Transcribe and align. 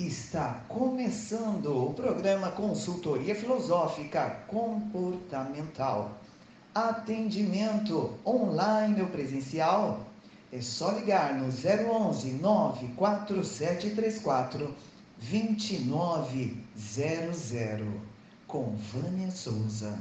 Está 0.00 0.64
começando 0.66 1.76
o 1.76 1.92
programa 1.92 2.50
Consultoria 2.52 3.34
Filosófica 3.34 4.30
Comportamental. 4.48 6.18
Atendimento 6.74 8.18
online 8.24 9.02
ou 9.02 9.08
presencial? 9.08 10.06
É 10.50 10.62
só 10.62 10.92
ligar 10.92 11.34
no 11.34 11.50
011 11.50 12.30
94734 12.30 14.74
2900 15.18 17.52
com 18.46 18.74
Vânia 18.76 19.30
Souza, 19.30 19.98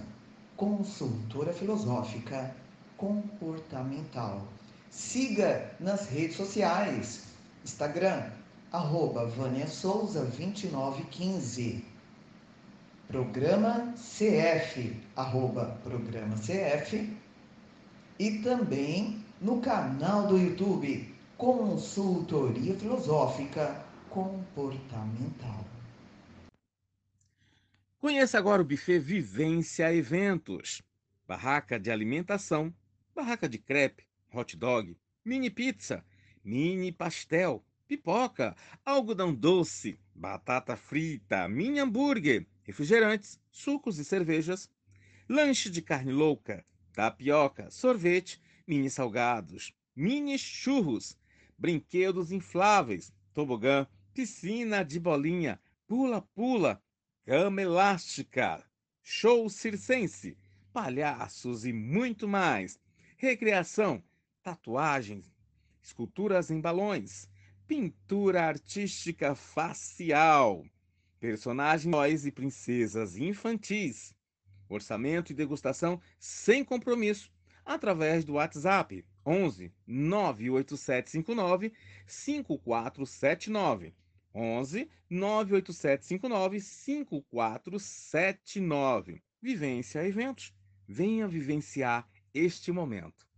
consultora 0.55 1.51
filosófica 1.51 2.55
comportamental. 2.95 4.47
Siga 4.89 5.75
nas 5.77 6.07
redes 6.07 6.37
sociais, 6.37 7.23
Instagram, 7.65 8.31
arroba 8.71 9.25
Vânia 9.25 9.67
Souza 9.67 10.25
2915. 10.25 11.83
Programa 13.07 13.93
CF, 13.95 14.95
arroba 15.15 15.79
Programa 15.83 16.35
CF. 16.35 17.11
E 18.19 18.39
também 18.39 19.25
no 19.41 19.59
canal 19.59 20.27
do 20.27 20.37
YouTube, 20.37 21.15
Consultoria 21.37 22.75
Filosófica 22.75 23.83
Comportamental. 24.09 25.65
Conheça 27.99 28.37
agora 28.37 28.61
o 28.61 28.65
buffet 28.65 28.99
Vivência 28.99 29.93
Eventos. 29.93 30.81
Barraca 31.27 31.79
de 31.79 31.91
alimentação, 31.91 32.73
barraca 33.15 33.47
de 33.47 33.57
crepe, 33.57 34.03
hot 34.33 34.57
dog, 34.57 34.97
mini 35.23 35.49
pizza, 35.49 36.03
mini 36.43 36.91
pastel, 36.91 37.63
pipoca, 37.89 38.55
algodão 38.85 39.33
doce, 39.33 39.99
batata 40.13 40.77
frita, 40.77 41.49
mini 41.49 41.79
hambúrguer, 41.79 42.45
refrigerantes, 42.61 43.41
sucos 43.49 43.97
e 43.97 44.05
cervejas, 44.05 44.69
lanche 45.27 45.71
de 45.71 45.81
carne 45.81 46.11
louca, 46.11 46.63
tapioca, 46.93 47.71
sorvete, 47.71 48.39
mini 48.67 48.91
salgados, 48.91 49.73
mini 49.95 50.37
churros, 50.37 51.17
brinquedos 51.57 52.31
infláveis, 52.31 53.11
tobogã, 53.33 53.87
piscina 54.13 54.85
de 54.85 54.99
bolinha, 54.99 55.59
pula-pula, 55.87 56.79
cama 57.25 57.63
elástica, 57.63 58.63
show 59.01 59.49
circense, 59.49 60.37
palhaços 60.71 61.65
e 61.65 61.73
muito 61.73 62.27
mais. 62.27 62.79
Recreação, 63.17 64.03
tatuagens, 64.43 65.33
esculturas 65.81 66.51
em 66.51 66.61
balões, 66.61 67.27
pintura 67.69 68.45
artística 68.47 69.33
facial, 69.35 70.65
personagens 71.19 72.25
e 72.25 72.31
princesas 72.31 73.15
infantis, 73.15 74.15
orçamento 74.67 75.31
e 75.31 75.35
degustação 75.35 76.01
sem 76.17 76.65
compromisso, 76.65 77.31
através 77.63 78.25
do 78.25 78.33
WhatsApp 78.33 79.05
11 79.23 79.71
98759 79.85 81.71
5479. 82.07 83.93
11 84.33 84.89
98759 85.07 86.59
5479. 86.59 89.21
Vivência 89.39 90.03
Eventos. 90.03 90.51
Venha 90.87 91.27
vivenciar 91.27 92.09
este 92.33 92.71
momento. 92.71 93.28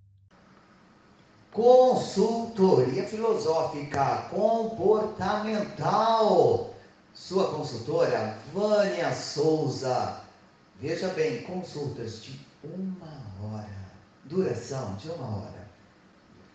Consultoria 1.52 3.06
Filosófica 3.06 4.26
Comportamental. 4.30 6.74
Sua 7.14 7.54
consultora, 7.54 8.38
Vânia 8.54 9.14
Souza. 9.14 10.22
Veja 10.80 11.10
bem, 11.10 11.42
consultas 11.42 12.24
de 12.24 12.40
uma 12.64 13.12
hora. 13.44 13.68
Duração 14.24 14.96
de 14.96 15.10
uma 15.10 15.40
hora. 15.40 15.68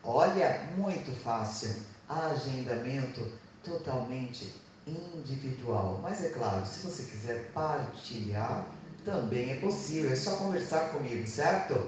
Olha, 0.03 0.67
muito 0.79 1.13
fácil. 1.23 1.77
Agendamento 2.09 3.31
totalmente 3.63 4.55
individual. 4.87 6.01
Mas 6.03 6.25
é 6.25 6.31
claro, 6.31 6.65
se 6.65 6.87
você 6.87 7.03
quiser 7.03 7.51
partilhar, 7.53 8.65
também 9.05 9.53
é 9.53 9.57
possível. 9.57 10.11
É 10.11 10.17
só 10.17 10.37
conversar 10.37 10.89
comigo, 10.89 11.27
certo? 11.27 11.87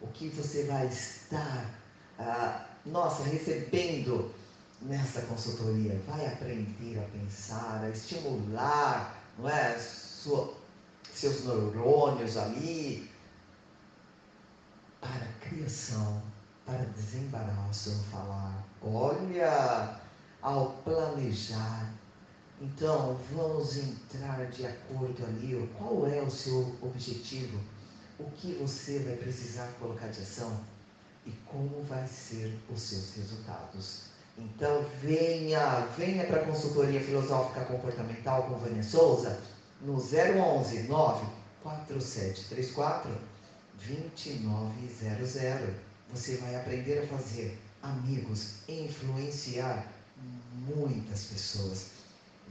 O 0.00 0.08
que 0.08 0.30
você 0.30 0.64
vai 0.64 0.88
estar 0.88 1.83
ah, 2.18 2.66
nossa, 2.86 3.22
recebendo 3.24 4.32
nessa 4.82 5.22
consultoria, 5.22 6.00
vai 6.06 6.26
aprender 6.26 6.98
a 6.98 7.18
pensar, 7.18 7.80
a 7.82 7.90
estimular, 7.90 9.18
não 9.38 9.48
é, 9.48 9.78
Sua, 9.78 10.54
seus 11.12 11.44
neurônios 11.44 12.36
ali 12.36 13.10
para 15.00 15.24
a 15.24 15.48
criação, 15.48 16.22
para 16.66 16.84
desembaraço 16.84 17.90
no 17.90 18.04
falar. 18.04 18.64
Olha, 18.82 20.00
ao 20.44 20.72
planejar. 20.84 21.92
Então, 22.60 23.18
vamos 23.32 23.76
entrar 23.76 24.46
de 24.50 24.66
acordo 24.66 25.24
ali. 25.24 25.68
Qual 25.76 26.06
é 26.06 26.20
o 26.20 26.30
seu 26.30 26.76
objetivo? 26.82 27.58
O 28.18 28.30
que 28.30 28.52
você 28.54 28.98
vai 29.00 29.16
precisar 29.16 29.66
colocar 29.80 30.08
de 30.08 30.20
ação? 30.20 30.60
E 31.26 31.32
como 31.46 31.82
vai 31.84 32.06
ser 32.06 32.54
os 32.70 32.80
seus 32.80 33.14
resultados. 33.14 34.04
Então 34.36 34.84
venha, 35.00 35.86
venha 35.96 36.26
para 36.26 36.42
a 36.42 36.44
consultoria 36.44 37.00
filosófica 37.00 37.64
comportamental 37.66 38.42
com 38.44 38.58
Vânia 38.58 38.82
Souza 38.82 39.40
no 39.80 39.94
011 39.94 40.82
94734 40.88 43.10
2900. 43.86 45.34
Você 46.12 46.36
vai 46.36 46.56
aprender 46.56 47.04
a 47.04 47.06
fazer 47.06 47.58
amigos, 47.82 48.56
influenciar 48.68 49.86
muitas 50.52 51.24
pessoas. 51.24 51.86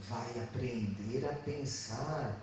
Vai 0.08 0.28
aprender 0.42 1.24
a 1.26 1.34
pensar, 1.44 2.36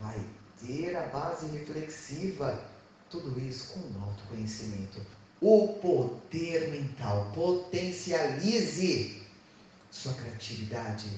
vai 0.00 0.20
ter 0.66 0.96
a 0.96 1.06
base 1.06 1.46
reflexiva, 1.46 2.60
tudo 3.08 3.38
isso 3.40 3.72
com 3.72 4.02
autoconhecimento 4.02 5.00
o 5.40 5.68
poder 5.80 6.70
mental. 6.70 7.30
Potencialize 7.34 9.22
sua 9.90 10.14
criatividade 10.14 11.08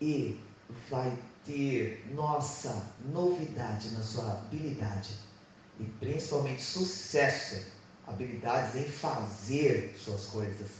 e 0.00 0.38
vai 0.90 1.16
ter 1.44 2.04
nossa 2.14 2.86
novidade 3.06 3.90
na 3.90 4.02
sua 4.02 4.32
habilidade 4.32 5.14
e 5.80 5.84
principalmente 5.84 6.62
sucesso, 6.62 7.64
habilidades 8.06 8.74
em 8.74 8.88
fazer 8.88 9.96
suas 9.98 10.26
coisas, 10.26 10.70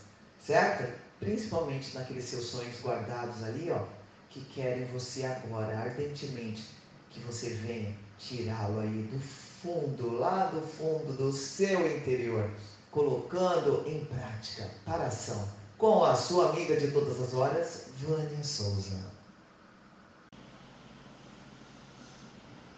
certo? 0.45 0.93
Principalmente 1.21 1.95
naqueles 1.95 2.25
seus 2.25 2.47
sonhos 2.47 2.81
guardados 2.81 3.43
ali, 3.45 3.71
ó, 3.71 3.87
que 4.31 4.45
querem 4.47 4.85
você 4.87 5.25
agora 5.25 5.79
ardentemente 5.79 6.65
que 7.11 7.21
você 7.21 7.51
venha 7.51 7.95
tirá-lo 8.19 8.81
aí 8.81 9.03
do 9.11 9.19
fundo, 9.63 10.19
lá 10.19 10.47
do 10.47 10.61
fundo 10.61 11.17
do 11.17 11.33
seu 11.33 11.97
interior, 11.97 12.49
colocando 12.91 13.85
em 13.87 14.05
prática 14.05 14.69
para 14.85 15.07
ação 15.07 15.49
com 15.77 16.05
a 16.05 16.15
sua 16.15 16.51
amiga 16.51 16.77
de 16.77 16.91
todas 16.91 17.21
as 17.21 17.35
horas, 17.35 17.87
Vânia 17.99 18.43
Souza. 18.43 18.97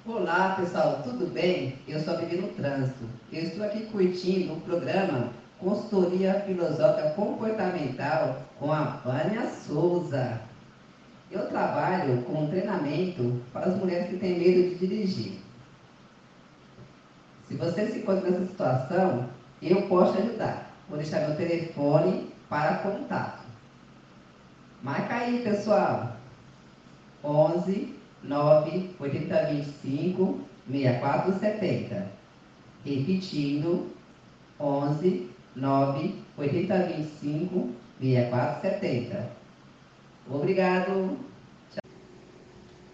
Olá 0.06 0.56
pessoal, 0.58 1.02
tudo 1.02 1.26
bem? 1.32 1.78
Eu 1.86 2.00
sou 2.00 2.14
a 2.14 2.16
Vivi 2.16 2.36
no 2.36 2.48
Trânsito. 2.48 3.04
Eu 3.30 3.42
estou 3.42 3.64
aqui 3.64 3.84
curtindo 3.86 4.54
o 4.54 4.60
programa 4.62 5.32
Consultoria 5.58 6.42
Filosófica 6.46 7.10
Comportamental 7.10 8.42
com 8.58 8.72
a 8.72 8.84
Vânia 9.04 9.50
Souza. 9.50 10.40
Eu 11.30 11.46
trabalho 11.48 12.22
com 12.22 12.48
treinamento 12.48 13.40
para 13.52 13.66
as 13.66 13.76
mulheres 13.76 14.08
que 14.08 14.16
têm 14.16 14.38
medo 14.38 14.70
de 14.70 14.86
dirigir. 14.86 15.39
Se 17.50 17.56
você 17.56 17.84
se 17.88 17.98
encontra 17.98 18.30
nessa 18.30 18.46
situação, 18.46 19.28
eu 19.60 19.82
posso 19.88 20.12
te 20.12 20.22
ajudar. 20.22 20.72
Vou 20.88 20.96
deixar 20.96 21.26
meu 21.26 21.36
telefone 21.36 22.32
para 22.48 22.76
contato. 22.76 23.44
Marca 24.84 25.16
aí, 25.16 25.42
pessoal. 25.42 26.16
11 27.24 27.92
9 28.22 28.90
8025 29.00 30.40
6470. 30.70 32.12
Repetindo, 32.84 33.90
11 34.60 35.28
9 35.56 36.14
8025 36.38 37.70
6470. 38.00 39.28
Obrigado. 40.30 41.18
Tchau. 41.72 41.90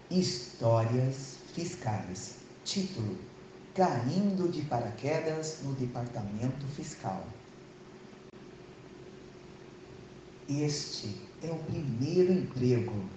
Histórias 0.09 1.43
fiscais. 1.53 2.39
Título 2.65 3.36
caindo 3.77 4.49
de 4.49 4.63
paraquedas 4.63 5.61
no 5.63 5.71
departamento 5.73 6.65
fiscal. 6.65 7.23
Este 10.49 11.21
é 11.43 11.51
o 11.51 11.59
primeiro 11.59 12.33
emprego 12.33 13.07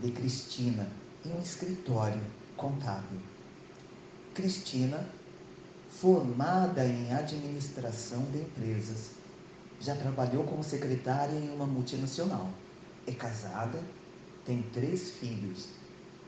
de 0.00 0.12
Cristina 0.12 0.88
em 1.26 1.32
um 1.32 1.40
escritório 1.42 2.22
contábil. 2.56 3.20
Cristina, 4.34 5.04
formada 5.90 6.86
em 6.86 7.12
administração 7.12 8.22
de 8.30 8.38
empresas, 8.38 9.16
já 9.80 9.96
trabalhou 9.96 10.44
como 10.44 10.62
secretária 10.62 11.36
em 11.36 11.50
uma 11.50 11.66
multinacional. 11.66 12.50
É 13.04 13.12
casada, 13.12 13.82
tem 14.44 14.62
três 14.72 15.10
filhos 15.10 15.70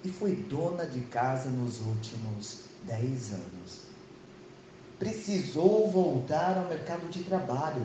e 0.06 0.12
foi 0.12 0.36
dona 0.36 0.86
de 0.86 1.00
casa 1.00 1.50
nos 1.50 1.80
últimos 1.80 2.66
dez 2.84 3.32
anos. 3.32 3.86
Precisou 5.00 5.90
voltar 5.90 6.56
ao 6.56 6.68
mercado 6.68 7.10
de 7.10 7.24
trabalho 7.24 7.84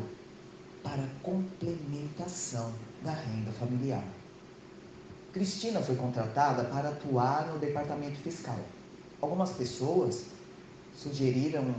para 0.84 1.04
complementação 1.24 2.72
da 3.04 3.12
renda 3.12 3.52
familiar. 3.54 4.04
Cristina 5.34 5.82
foi 5.82 5.96
contratada 5.96 6.66
para 6.66 6.90
atuar 6.90 7.48
no 7.48 7.58
departamento 7.58 8.20
fiscal. 8.20 8.60
Algumas 9.20 9.52
pessoas 9.54 10.26
sugeriram 10.94 11.74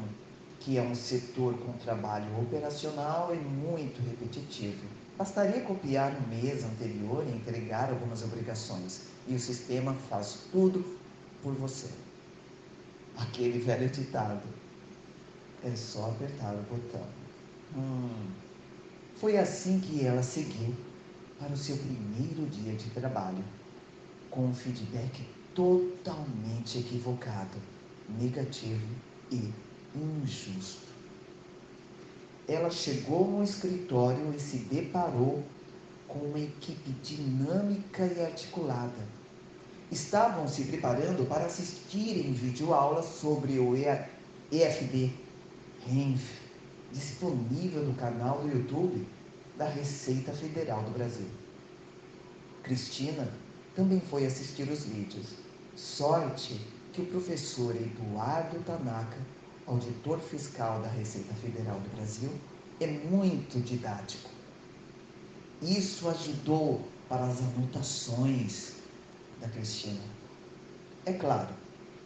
que 0.58 0.76
é 0.76 0.82
um 0.82 0.94
setor 0.94 1.56
com 1.58 1.72
trabalho 1.74 2.26
operacional 2.40 3.32
e 3.32 3.38
muito 3.38 4.02
repetitivo. 4.02 4.84
Bastaria 5.22 5.60
copiar 5.60 6.12
o 6.16 6.28
mês 6.28 6.64
anterior 6.64 7.24
e 7.24 7.30
entregar 7.30 7.90
algumas 7.90 8.24
obrigações, 8.24 9.02
e 9.28 9.36
o 9.36 9.38
sistema 9.38 9.94
faz 10.10 10.48
tudo 10.50 10.84
por 11.40 11.54
você. 11.54 11.88
Aquele 13.16 13.60
velho 13.60 13.88
ditado: 13.88 14.42
é 15.62 15.76
só 15.76 16.10
apertar 16.10 16.52
o 16.56 16.62
botão. 16.62 17.06
Hum. 17.76 18.32
Foi 19.14 19.38
assim 19.38 19.78
que 19.78 20.04
ela 20.04 20.24
seguiu 20.24 20.74
para 21.38 21.52
o 21.52 21.56
seu 21.56 21.76
primeiro 21.76 22.44
dia 22.50 22.72
de 22.72 22.90
trabalho, 22.90 23.44
com 24.28 24.46
um 24.46 24.54
feedback 24.54 25.24
totalmente 25.54 26.80
equivocado, 26.80 27.58
negativo 28.18 28.88
e 29.30 29.52
injusto. 29.94 30.91
Ela 32.52 32.70
chegou 32.70 33.26
no 33.26 33.42
escritório 33.42 34.34
e 34.36 34.38
se 34.38 34.58
deparou 34.58 35.42
com 36.06 36.18
uma 36.18 36.38
equipe 36.38 36.90
dinâmica 37.02 38.04
e 38.04 38.20
articulada. 38.22 39.08
Estavam 39.90 40.46
se 40.46 40.64
preparando 40.64 41.26
para 41.26 41.46
assistir 41.46 42.26
em 42.26 42.34
videoaulas 42.34 43.06
sobre 43.06 43.58
o 43.58 43.74
EFB, 43.74 45.14
RENF, 45.86 46.42
disponível 46.92 47.84
no 47.84 47.94
canal 47.94 48.42
do 48.42 48.48
YouTube 48.48 49.08
da 49.56 49.66
Receita 49.66 50.32
Federal 50.32 50.82
do 50.82 50.90
Brasil. 50.90 51.28
Cristina 52.62 53.32
também 53.74 54.00
foi 54.10 54.26
assistir 54.26 54.68
os 54.68 54.84
vídeos. 54.84 55.28
Sorte 55.74 56.60
que 56.92 57.00
o 57.00 57.06
professor 57.06 57.74
Eduardo 57.74 58.58
Tanaka, 58.66 59.16
auditor 59.72 60.18
fiscal 60.20 60.80
da 60.82 60.88
Receita 60.88 61.32
Federal 61.34 61.80
do 61.80 61.96
Brasil, 61.96 62.30
é 62.78 62.86
muito 62.86 63.58
didático. 63.60 64.28
Isso 65.62 66.08
ajudou 66.10 66.82
para 67.08 67.24
as 67.26 67.38
anotações 67.40 68.74
da 69.40 69.48
Cristina. 69.48 70.02
É 71.06 71.12
claro, 71.14 71.54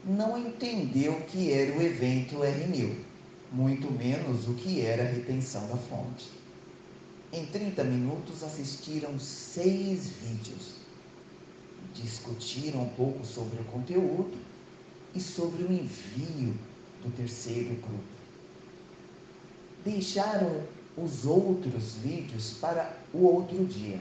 não 0.04 0.38
entendeu 0.38 1.14
o 1.14 1.24
que 1.24 1.52
era 1.52 1.76
o 1.76 1.82
evento 1.82 2.36
R1000, 2.36 2.98
muito 3.50 3.90
menos 3.90 4.48
o 4.48 4.54
que 4.54 4.82
era 4.82 5.02
a 5.02 5.06
retenção 5.06 5.66
da 5.66 5.76
fonte. 5.76 6.30
Em 7.32 7.46
30 7.46 7.82
minutos 7.82 8.44
assistiram 8.44 9.18
seis 9.18 10.10
vídeos. 10.10 10.76
Discutiram 11.92 12.82
um 12.82 12.88
pouco 12.90 13.24
sobre 13.24 13.60
o 13.60 13.64
conteúdo 13.64 14.38
e 15.14 15.20
sobre 15.20 15.64
o 15.64 15.72
envio 15.72 16.54
do 17.06 17.16
terceiro 17.16 17.74
grupo. 17.76 18.04
Deixaram 19.84 20.62
os 20.96 21.24
outros 21.24 21.94
vídeos 21.94 22.54
para 22.60 22.96
o 23.12 23.24
outro 23.24 23.64
dia. 23.64 24.00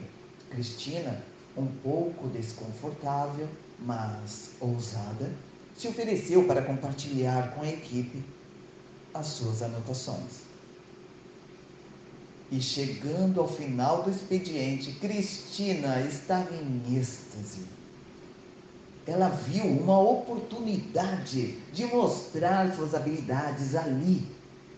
Cristina, 0.50 1.22
um 1.56 1.66
pouco 1.66 2.28
desconfortável, 2.28 3.48
mas 3.78 4.50
ousada, 4.60 5.30
se 5.76 5.86
ofereceu 5.86 6.44
para 6.44 6.62
compartilhar 6.62 7.54
com 7.54 7.62
a 7.62 7.68
equipe 7.68 8.24
as 9.14 9.26
suas 9.26 9.62
anotações. 9.62 10.46
E 12.50 12.60
chegando 12.60 13.40
ao 13.40 13.48
final 13.48 14.02
do 14.02 14.10
expediente, 14.10 14.92
Cristina 14.92 16.00
estava 16.02 16.54
em 16.54 16.96
êxtase. 16.96 17.66
Ela 19.06 19.28
viu 19.28 19.64
uma 19.64 19.98
oportunidade 19.98 21.58
de 21.72 21.86
mostrar 21.86 22.74
suas 22.74 22.94
habilidades 22.94 23.74
ali 23.74 24.26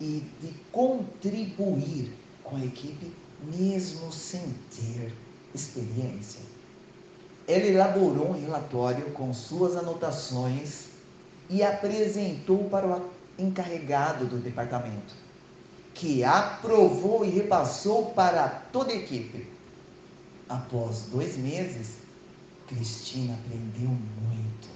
e 0.01 0.23
de 0.41 0.55
contribuir 0.71 2.13
com 2.45 2.57
a 2.57 2.65
equipe, 2.65 3.13
mesmo 3.43 4.13
sem 4.13 4.55
ter 4.75 5.15
experiência. 5.55 6.41
Ela 7.47 7.67
elaborou 7.67 8.31
um 8.31 8.41
relatório 8.41 9.11
com 9.13 9.33
suas 9.33 9.77
anotações 9.77 10.89
e 11.49 11.63
apresentou 11.63 12.65
para 12.69 12.87
o 12.87 13.11
encarregado 13.39 14.27
do 14.27 14.37
departamento 14.37 15.29
que 15.99 16.23
aprovou 16.23 17.25
e 17.25 17.29
repassou 17.29 18.13
para 18.13 18.49
toda 18.49 18.93
a 18.93 18.97
equipe. 18.97 19.49
Após 20.49 21.07
dois 21.11 21.37
meses, 21.37 21.97
Cristina 22.69 23.35
aprendeu 23.35 23.89
muito. 23.89 24.69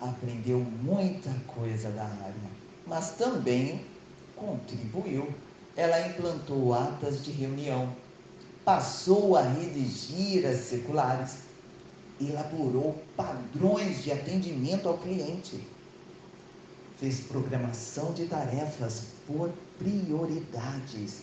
Aprendeu 0.00 0.58
muita 0.58 1.30
coisa 1.46 1.90
da 1.90 2.04
área, 2.04 2.34
mas 2.86 3.12
também 3.12 3.84
contribuiu. 4.34 5.32
Ela 5.76 6.08
implantou 6.08 6.74
atas 6.74 7.24
de 7.24 7.30
reunião, 7.30 7.94
passou 8.64 9.36
a 9.36 9.42
redigir 9.42 10.46
as 10.46 10.60
circulares, 10.60 11.38
elaborou 12.20 13.00
padrões 13.16 14.02
de 14.02 14.10
atendimento 14.10 14.88
ao 14.88 14.98
cliente 14.98 15.64
fez 17.00 17.20
programação 17.22 18.12
de 18.12 18.26
tarefas 18.26 19.04
por 19.26 19.50
prioridades, 19.78 21.22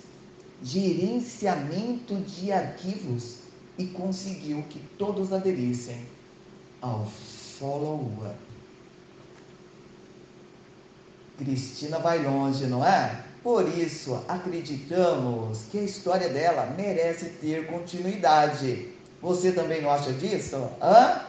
gerenciamento 0.63 2.15
de 2.15 2.51
arquivos 2.51 3.46
e 3.77 3.85
conseguiu 3.87 4.63
que 4.69 4.79
todos 4.97 5.31
aderissem 5.31 6.05
ao 6.81 7.05
follow-up. 7.59 8.35
Cristina 11.37 11.99
vai 11.99 12.23
longe, 12.23 12.65
não 12.65 12.85
é? 12.85 13.23
Por 13.43 13.67
isso, 13.67 14.23
acreditamos 14.27 15.59
que 15.71 15.79
a 15.79 15.83
história 15.83 16.29
dela 16.29 16.73
merece 16.75 17.25
ter 17.25 17.67
continuidade. 17.67 18.89
Você 19.21 19.51
também 19.51 19.81
não 19.81 19.91
acha 19.91 20.11
disso? 20.13 20.69
Hã? 20.81 21.21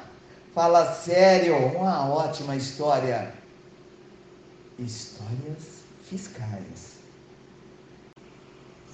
Fala 0.55 0.95
sério, 0.95 1.57
uma 1.76 2.09
ótima 2.09 2.57
história. 2.57 3.33
Histórias 4.78 5.83
fiscais. 6.02 6.98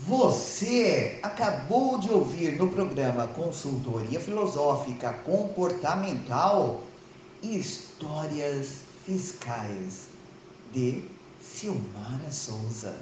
Você 0.07 1.19
acabou 1.23 1.99
de 1.99 2.13
ouvir 2.13 2.59
no 2.59 2.69
programa 2.69 3.27
Consultoria 3.29 4.21
Filosófica 4.21 5.15
Comportamental 5.25 6.83
Histórias 7.43 8.81
Fiscais 9.07 10.09
de 10.75 11.09
Silmara 11.41 12.31
Souza. 12.31 12.95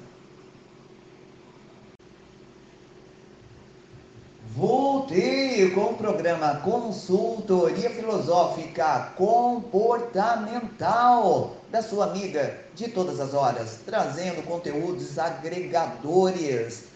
Voltei 4.54 5.72
com 5.72 5.86
o 5.86 5.96
programa 5.96 6.60
Consultoria 6.60 7.90
Filosófica 7.90 9.12
Comportamental 9.16 11.56
da 11.68 11.82
sua 11.82 12.04
amiga 12.04 12.60
de 12.76 12.86
todas 12.88 13.18
as 13.18 13.34
horas, 13.34 13.80
trazendo 13.84 14.44
conteúdos 14.44 15.18
agregadores, 15.18 16.91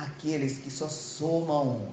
aqueles 0.00 0.58
que 0.58 0.70
só 0.70 0.88
somam. 0.88 1.88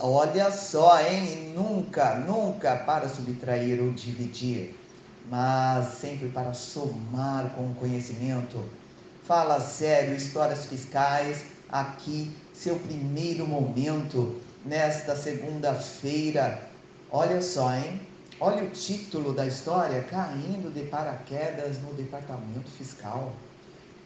Olha 0.00 0.50
só, 0.50 1.00
hein? 1.00 1.52
Nunca, 1.54 2.16
nunca 2.16 2.76
para 2.76 3.08
subtrair 3.08 3.80
ou 3.80 3.92
dividir, 3.92 4.76
mas 5.30 5.94
sempre 5.98 6.28
para 6.28 6.52
somar 6.52 7.50
com 7.54 7.70
o 7.70 7.74
conhecimento. 7.74 8.64
Fala 9.24 9.60
sério, 9.60 10.16
histórias 10.16 10.66
fiscais, 10.66 11.44
aqui, 11.68 12.34
seu 12.52 12.76
primeiro 12.76 13.46
momento, 13.46 14.40
nesta 14.64 15.14
segunda-feira. 15.14 16.62
Olha 17.10 17.40
só, 17.40 17.74
hein? 17.74 18.00
Olha 18.40 18.64
o 18.64 18.70
título 18.70 19.32
da 19.32 19.46
história: 19.46 20.02
Caindo 20.02 20.72
de 20.72 20.82
paraquedas 20.86 21.80
no 21.82 21.92
departamento 21.94 22.70
fiscal. 22.70 23.32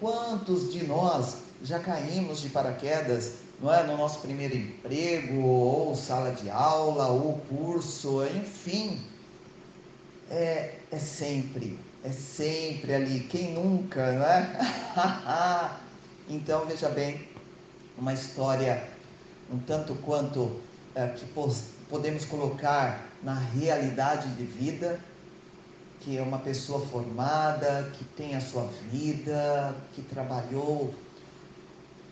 Quantos 0.02 0.72
de 0.72 0.84
nós 0.84 1.36
já 1.62 1.78
caímos 1.78 2.40
de 2.40 2.48
paraquedas 2.48 3.34
não 3.60 3.72
é, 3.72 3.84
no 3.84 3.96
nosso 3.96 4.18
primeiro 4.18 4.56
emprego, 4.56 5.40
ou 5.42 5.94
sala 5.94 6.32
de 6.32 6.50
aula, 6.50 7.06
ou 7.06 7.34
curso, 7.48 8.26
enfim, 8.26 9.00
é, 10.28 10.74
é 10.90 10.98
sempre, 10.98 11.78
é 12.02 12.10
sempre 12.10 12.92
ali. 12.92 13.20
Quem 13.20 13.54
nunca, 13.54 14.10
não 14.10 14.26
é? 14.26 15.70
então, 16.28 16.66
veja 16.66 16.88
bem, 16.88 17.28
uma 17.96 18.12
história 18.12 18.88
um 19.52 19.58
tanto 19.60 19.94
quanto 19.96 20.60
é, 20.96 21.06
que 21.06 21.24
podemos 21.88 22.24
colocar 22.24 23.06
na 23.22 23.34
realidade 23.34 24.28
de 24.30 24.42
vida, 24.42 24.98
que 26.02 26.18
é 26.18 26.22
uma 26.22 26.38
pessoa 26.38 26.84
formada, 26.86 27.90
que 27.94 28.04
tem 28.04 28.34
a 28.34 28.40
sua 28.40 28.68
vida, 28.90 29.74
que 29.94 30.02
trabalhou 30.02 30.92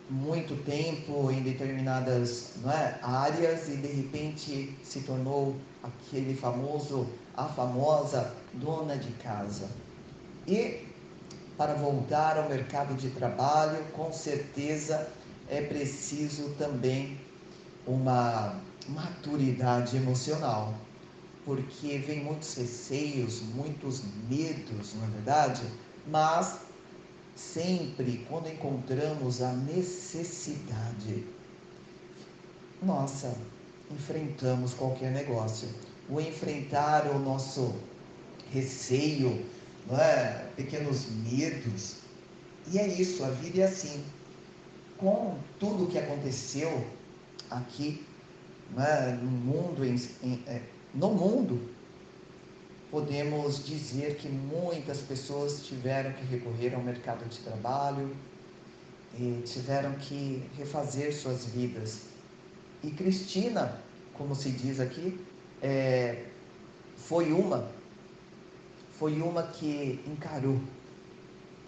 muito 0.09 0.55
tempo 0.65 1.31
em 1.31 1.41
determinadas 1.41 2.53
é, 2.65 2.99
áreas 3.01 3.69
e 3.69 3.77
de 3.77 3.87
repente 3.87 4.77
se 4.83 5.01
tornou 5.01 5.55
aquele 5.83 6.35
famoso, 6.35 7.07
a 7.35 7.45
famosa 7.45 8.33
dona 8.53 8.97
de 8.97 9.11
casa. 9.13 9.69
E 10.47 10.85
para 11.57 11.73
voltar 11.75 12.37
ao 12.37 12.49
mercado 12.49 12.95
de 12.95 13.09
trabalho, 13.11 13.83
com 13.93 14.11
certeza 14.11 15.07
é 15.49 15.61
preciso 15.61 16.49
também 16.57 17.19
uma 17.85 18.55
maturidade 18.87 19.95
emocional, 19.95 20.73
porque 21.45 21.97
vem 21.97 22.23
muitos 22.23 22.55
receios, 22.55 23.41
muitos 23.41 24.03
medos, 24.29 24.93
não 24.95 25.05
é 25.05 25.09
verdade? 25.09 25.63
Mas 26.07 26.59
sempre 27.35 28.25
quando 28.29 28.49
encontramos 28.49 29.41
a 29.41 29.51
necessidade, 29.53 31.25
nossa, 32.81 33.35
enfrentamos 33.89 34.73
qualquer 34.73 35.11
negócio. 35.11 35.67
O 36.09 36.19
enfrentar 36.19 37.07
o 37.07 37.19
nosso 37.19 37.75
receio, 38.51 39.45
é? 39.91 40.45
pequenos 40.55 41.07
medos. 41.09 41.97
E 42.71 42.77
é 42.77 42.87
isso, 42.87 43.23
a 43.23 43.29
vida 43.29 43.61
é 43.61 43.65
assim. 43.65 44.03
Com 44.97 45.37
tudo 45.59 45.85
o 45.85 45.87
que 45.87 45.97
aconteceu 45.97 46.85
aqui 47.49 48.05
né, 48.75 49.19
no 49.21 49.29
mundo, 49.29 49.83
em, 49.83 49.95
em, 50.23 50.43
é, 50.47 50.61
no 50.93 51.09
mundo, 51.09 51.69
podemos 52.89 53.65
dizer 53.65 54.17
que 54.17 54.27
muitas 54.27 54.99
pessoas 54.99 55.65
tiveram 55.65 56.11
que 56.11 56.25
recorrer 56.25 56.75
ao 56.75 56.81
mercado 56.81 57.27
de 57.29 57.39
trabalho 57.39 58.13
e 59.17 59.41
tiveram 59.45 59.93
que 59.93 60.43
refazer 60.57 61.13
suas 61.13 61.45
vidas. 61.45 62.07
E 62.83 62.91
Cristina, 62.91 63.81
como 64.13 64.35
se 64.35 64.51
diz 64.51 64.79
aqui, 64.79 65.19
é, 65.61 66.25
foi 66.97 67.31
uma, 67.31 67.71
foi 68.99 69.21
uma 69.21 69.43
que 69.43 70.03
encarou, 70.05 70.59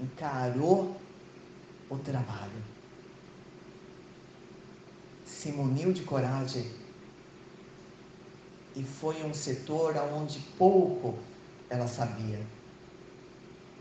encarou 0.01 0.97
o 1.89 1.97
trabalho, 1.97 2.51
se 5.25 5.51
muniu 5.51 5.93
de 5.93 6.03
coragem 6.03 6.82
e 8.75 8.83
foi 8.83 9.23
um 9.23 9.33
setor 9.33 9.95
onde 9.97 10.39
pouco 10.57 11.15
ela 11.69 11.87
sabia. 11.87 12.39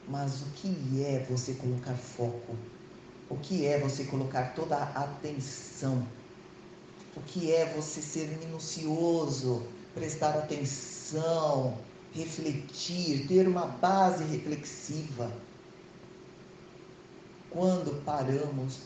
Mas 0.08 0.42
o 0.42 0.46
que 0.54 1.02
é 1.02 1.24
você 1.28 1.54
colocar 1.54 1.94
foco? 1.94 2.56
O 3.30 3.36
que 3.36 3.66
é 3.66 3.78
você 3.78 4.04
colocar 4.04 4.54
toda 4.54 4.76
a 4.76 5.04
atenção? 5.04 6.06
O 7.16 7.20
que 7.22 7.52
é 7.52 7.66
você 7.74 8.02
ser 8.02 8.28
minucioso, 8.38 9.66
prestar 9.94 10.36
atenção, 10.36 11.78
refletir, 12.12 13.26
ter 13.26 13.46
uma 13.46 13.66
base 13.66 14.24
reflexiva? 14.24 15.32
Quando 17.50 18.02
paramos 18.04 18.80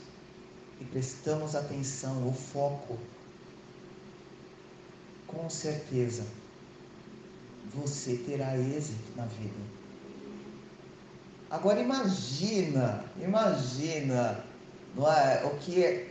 e 0.80 0.84
prestamos 0.84 1.54
atenção, 1.54 2.28
o 2.28 2.32
foco 2.32 2.98
com 5.36 5.50
certeza 5.50 6.24
você 7.74 8.16
terá 8.16 8.56
êxito 8.56 9.16
na 9.16 9.26
vida. 9.26 9.54
Agora 11.50 11.78
imagina, 11.78 13.04
imagina, 13.20 14.42
não 14.94 15.12
é? 15.12 15.44
O 15.44 15.50
que 15.58 16.08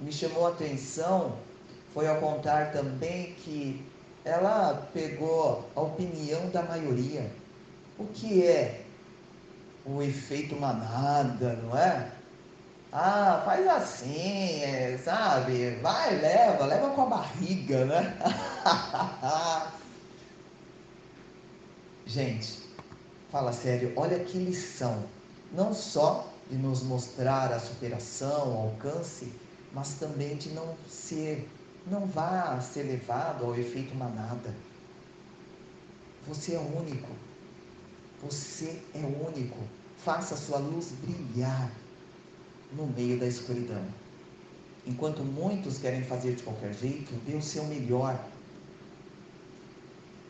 me 0.00 0.12
chamou 0.12 0.46
a 0.46 0.50
atenção 0.50 1.38
foi 1.92 2.08
ao 2.08 2.20
contar 2.20 2.72
também 2.72 3.34
que 3.34 3.84
ela 4.24 4.88
pegou 4.92 5.70
a 5.76 5.80
opinião 5.80 6.50
da 6.50 6.62
maioria. 6.62 7.30
O 7.98 8.06
que 8.06 8.44
é 8.44 8.84
o 9.86 10.02
efeito 10.02 10.56
manada, 10.56 11.54
não 11.62 11.78
é? 11.78 12.10
Ah, 12.96 13.42
faz 13.44 13.66
assim, 13.66 14.62
é, 14.62 14.96
sabe? 14.98 15.74
Vai, 15.82 16.16
leva, 16.20 16.64
leva 16.64 16.90
com 16.90 17.02
a 17.02 17.06
barriga, 17.06 17.84
né? 17.86 18.16
Gente, 22.06 22.60
fala 23.32 23.52
sério, 23.52 23.92
olha 23.96 24.20
que 24.20 24.38
lição. 24.38 25.08
Não 25.52 25.74
só 25.74 26.32
de 26.48 26.56
nos 26.56 26.84
mostrar 26.84 27.52
a 27.52 27.58
superação, 27.58 28.54
o 28.54 28.58
alcance, 28.68 29.32
mas 29.72 29.94
também 29.94 30.36
de 30.36 30.50
não 30.50 30.76
ser, 30.88 31.50
não 31.88 32.06
vá 32.06 32.60
ser 32.60 32.84
levado 32.84 33.44
ao 33.44 33.56
efeito 33.56 33.92
manada. 33.96 34.54
Você 36.28 36.54
é 36.54 36.60
único. 36.60 37.10
Você 38.22 38.80
é 38.94 39.00
único. 39.00 39.58
Faça 39.98 40.34
a 40.34 40.38
sua 40.38 40.58
luz 40.58 40.92
brilhar 40.92 41.72
no 42.76 42.86
meio 42.86 43.18
da 43.18 43.26
escuridão. 43.26 43.84
Enquanto 44.86 45.22
muitos 45.22 45.78
querem 45.78 46.02
fazer 46.04 46.34
de 46.34 46.42
qualquer 46.42 46.74
jeito, 46.74 47.12
dê 47.26 47.34
o 47.34 47.42
seu 47.42 47.64
melhor. 47.64 48.18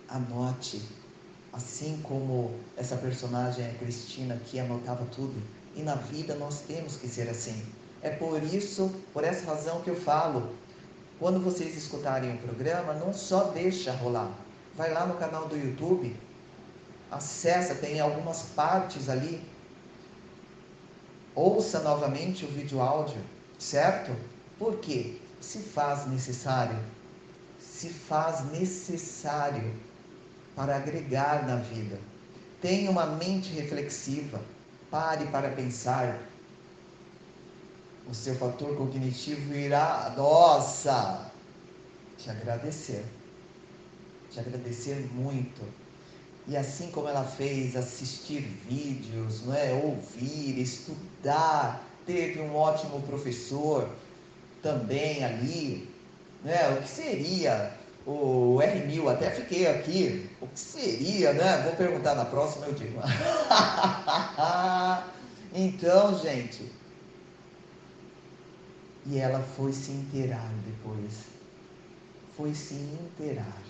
Anote, 0.08 0.80
assim 1.52 1.98
como 2.02 2.54
essa 2.76 2.96
personagem, 2.96 3.66
a 3.66 3.74
Cristina, 3.74 4.40
que 4.44 4.60
anotava 4.60 5.04
tudo. 5.06 5.34
E 5.74 5.82
na 5.82 5.96
vida 5.96 6.34
nós 6.36 6.60
temos 6.60 6.96
que 6.96 7.08
ser 7.08 7.28
assim. 7.28 7.64
É 8.00 8.10
por 8.10 8.40
isso, 8.42 8.94
por 9.12 9.24
essa 9.24 9.46
razão 9.46 9.80
que 9.80 9.90
eu 9.90 9.96
falo, 9.96 10.54
quando 11.18 11.40
vocês 11.40 11.76
escutarem 11.76 12.34
o 12.34 12.38
programa, 12.38 12.92
não 12.94 13.12
só 13.12 13.44
deixa 13.44 13.92
rolar. 13.92 14.30
Vai 14.76 14.92
lá 14.92 15.06
no 15.06 15.14
canal 15.14 15.48
do 15.48 15.56
YouTube, 15.56 16.14
acessa, 17.10 17.74
tem 17.74 18.00
algumas 18.00 18.42
partes 18.54 19.08
ali 19.08 19.40
ouça 21.34 21.80
novamente 21.80 22.44
o 22.44 22.48
vídeo 22.48 22.80
áudio, 22.80 23.20
certo? 23.58 24.14
Porque 24.58 25.20
se 25.40 25.58
faz 25.58 26.06
necessário, 26.06 26.78
se 27.58 27.88
faz 27.88 28.44
necessário 28.52 29.74
para 30.54 30.76
agregar 30.76 31.46
na 31.46 31.56
vida. 31.56 31.98
Tenha 32.60 32.90
uma 32.90 33.06
mente 33.06 33.50
reflexiva, 33.52 34.40
pare 34.90 35.26
para 35.26 35.50
pensar. 35.50 36.18
O 38.08 38.14
seu 38.14 38.34
fator 38.36 38.76
cognitivo 38.76 39.54
irá, 39.54 40.12
nossa, 40.16 41.30
te 42.18 42.30
agradecer, 42.30 43.04
te 44.30 44.38
agradecer 44.38 45.08
muito 45.12 45.62
e 46.46 46.56
assim 46.56 46.90
como 46.90 47.08
ela 47.08 47.24
fez, 47.24 47.74
assistir 47.74 48.40
vídeos, 48.68 49.44
não 49.46 49.54
é? 49.54 49.72
ouvir, 49.72 50.60
estudar, 50.60 51.82
teve 52.04 52.40
um 52.40 52.54
ótimo 52.54 53.00
professor 53.02 53.88
também 54.62 55.24
ali. 55.24 55.88
Né? 56.42 56.68
O 56.70 56.82
que 56.82 56.88
seria 56.88 57.72
o 58.06 58.58
R1000? 58.58 59.10
Até 59.10 59.30
fiquei 59.30 59.66
aqui. 59.66 60.28
O 60.40 60.46
que 60.46 60.60
seria, 60.60 61.32
né? 61.32 61.62
Vou 61.62 61.74
perguntar 61.76 62.14
na 62.14 62.26
próxima, 62.26 62.66
eu 62.66 62.74
digo. 62.74 63.00
então, 65.54 66.18
gente. 66.18 66.70
E 69.06 69.18
ela 69.18 69.40
foi 69.56 69.72
se 69.72 69.92
inteirar 69.92 70.50
depois. 70.66 71.24
Foi 72.36 72.54
se 72.54 72.74
inteirar. 72.74 73.62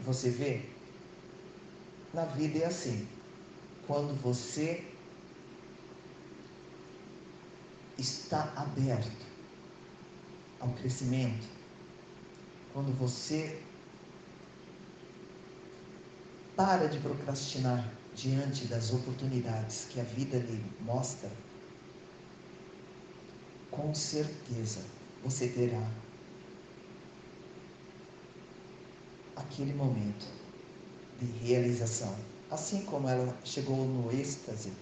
Você 0.00 0.30
vê? 0.30 0.62
Na 2.12 2.24
vida 2.24 2.58
é 2.58 2.66
assim. 2.66 3.08
Quando 3.86 4.20
você 4.20 4.84
está 7.96 8.52
aberto 8.56 9.26
ao 10.58 10.72
crescimento, 10.72 11.46
quando 12.72 12.96
você 12.98 13.62
para 16.56 16.88
de 16.88 16.98
procrastinar 16.98 17.92
diante 18.14 18.66
das 18.66 18.92
oportunidades 18.92 19.86
que 19.88 20.00
a 20.00 20.04
vida 20.04 20.38
lhe 20.38 20.64
mostra, 20.80 21.30
com 23.70 23.94
certeza 23.94 24.84
você 25.22 25.48
terá 25.48 25.88
aquele 29.36 29.72
momento 29.74 30.39
de 31.20 31.26
realização. 31.46 32.14
Assim 32.50 32.82
como 32.82 33.08
ela 33.08 33.36
chegou 33.44 33.76
no 33.76 34.10
êxtase, 34.12 34.72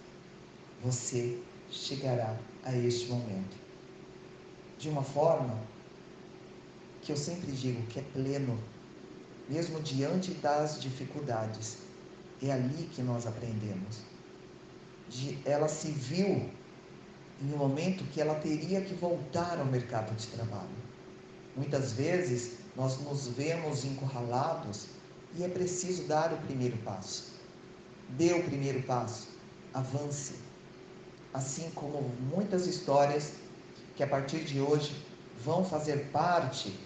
você 0.83 1.39
chegará 1.71 2.37
a 2.65 2.77
este 2.77 3.09
momento. 3.09 3.57
De 4.79 4.89
uma 4.89 5.03
forma 5.03 5.59
que 7.03 7.13
eu 7.13 7.17
sempre 7.17 7.51
digo 7.53 7.83
que 7.89 7.99
é 7.99 8.03
pleno, 8.03 8.59
mesmo 9.49 9.81
diante 9.81 10.33
das 10.35 10.81
dificuldades. 10.81 11.79
É 12.41 12.53
ali 12.53 12.89
que 12.93 13.03
nós 13.03 13.27
aprendemos. 13.27 13.99
De, 15.09 15.39
ela 15.45 15.69
se 15.69 15.91
viu 15.91 16.49
em 17.43 17.53
um 17.53 17.57
momento 17.57 18.05
que 18.13 18.21
ela 18.21 18.35
teria 18.37 18.81
que 18.81 18.95
voltar 18.95 19.59
ao 19.59 19.67
mercado 19.67 20.15
de 20.15 20.27
trabalho. 20.29 20.69
Muitas 21.57 21.93
vezes 21.93 22.59
nós 22.77 23.01
nos 23.01 23.27
vemos 23.29 23.85
encurralados 23.85 24.87
e 25.39 25.45
é 25.45 25.49
preciso 25.49 26.03
dar 26.05 26.33
o 26.33 26.37
primeiro 26.39 26.77
passo. 26.79 27.33
Dê 28.11 28.33
o 28.33 28.43
primeiro 28.43 28.83
passo, 28.83 29.29
avance. 29.73 30.35
Assim 31.33 31.71
como 31.75 32.03
muitas 32.35 32.67
histórias 32.67 33.35
que 33.95 34.03
a 34.03 34.07
partir 34.07 34.41
de 34.41 34.61
hoje 34.61 35.05
vão 35.45 35.65
fazer 35.65 36.11
parte 36.11 36.77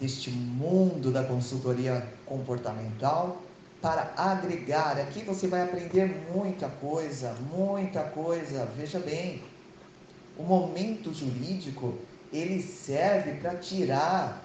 deste 0.00 0.30
mundo 0.30 1.10
da 1.10 1.22
consultoria 1.24 2.06
comportamental 2.24 3.42
para 3.82 4.12
agregar. 4.16 4.98
Aqui 4.98 5.22
você 5.22 5.46
vai 5.46 5.62
aprender 5.62 6.06
muita 6.34 6.68
coisa, 6.68 7.34
muita 7.54 8.04
coisa. 8.04 8.64
Veja 8.76 8.98
bem, 8.98 9.42
o 10.38 10.42
momento 10.42 11.12
jurídico 11.12 11.98
ele 12.32 12.62
serve 12.62 13.34
para 13.34 13.56
tirar 13.56 14.42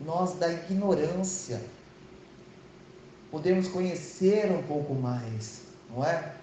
nós 0.00 0.34
da 0.34 0.52
ignorância. 0.52 1.62
Podemos 3.32 3.66
conhecer 3.66 4.52
um 4.52 4.62
pouco 4.64 4.92
mais, 4.94 5.62
não 5.88 6.04
é? 6.04 6.34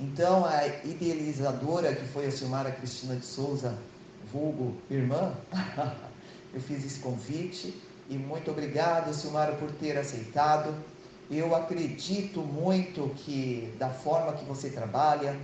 Então, 0.00 0.44
a 0.44 0.66
idealizadora 0.84 1.94
que 1.94 2.04
foi 2.08 2.26
a 2.26 2.30
Silmara 2.32 2.72
Cristina 2.72 3.14
de 3.14 3.24
Souza, 3.24 3.78
vulgo 4.32 4.76
irmã, 4.90 5.32
eu 6.52 6.60
fiz 6.60 6.84
esse 6.84 6.98
convite 6.98 7.80
e 8.10 8.18
muito 8.18 8.50
obrigado, 8.50 9.14
Silmara, 9.14 9.52
por 9.52 9.70
ter 9.74 9.96
aceitado. 9.96 10.74
Eu 11.30 11.54
acredito 11.54 12.40
muito 12.40 13.14
que, 13.14 13.72
da 13.78 13.90
forma 13.90 14.32
que 14.32 14.44
você 14.44 14.70
trabalha, 14.70 15.38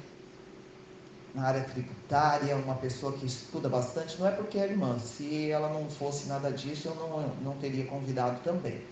na 1.33 1.45
área 1.45 1.63
tributária, 1.63 2.57
uma 2.57 2.75
pessoa 2.75 3.13
que 3.13 3.27
estuda 3.27 3.69
bastante, 3.69 4.19
não 4.19 4.27
é 4.27 4.33
porque 4.33 4.59
é 4.59 4.65
irmã, 4.65 4.99
se 4.99 5.53
ela 5.53 5.69
não 5.69 5.89
fosse 5.89 6.27
nada 6.27 6.51
disso, 6.51 6.89
eu 6.89 6.97
não, 6.97 7.29
não 7.45 7.57
teria 7.59 7.87
convidado 7.87 8.41
também. 8.43 8.83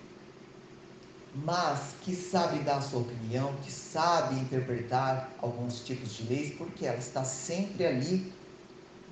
Mas 1.34 1.94
que 2.02 2.14
sabe 2.14 2.58
dar 2.60 2.78
a 2.78 2.80
sua 2.80 3.00
opinião, 3.00 3.54
que 3.62 3.70
sabe 3.70 4.34
interpretar 4.36 5.30
alguns 5.40 5.80
tipos 5.80 6.14
de 6.14 6.22
leis, 6.24 6.54
porque 6.56 6.86
ela 6.86 6.98
está 6.98 7.22
sempre 7.22 7.86
ali, 7.86 8.32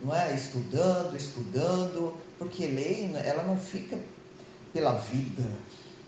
não 0.02 0.14
é? 0.14 0.34
Estudando, 0.34 1.16
estudando, 1.16 2.16
porque 2.38 2.66
lei, 2.66 3.10
ela 3.24 3.42
não 3.42 3.56
fica 3.56 3.98
pela 4.72 4.92
vida, 4.92 5.44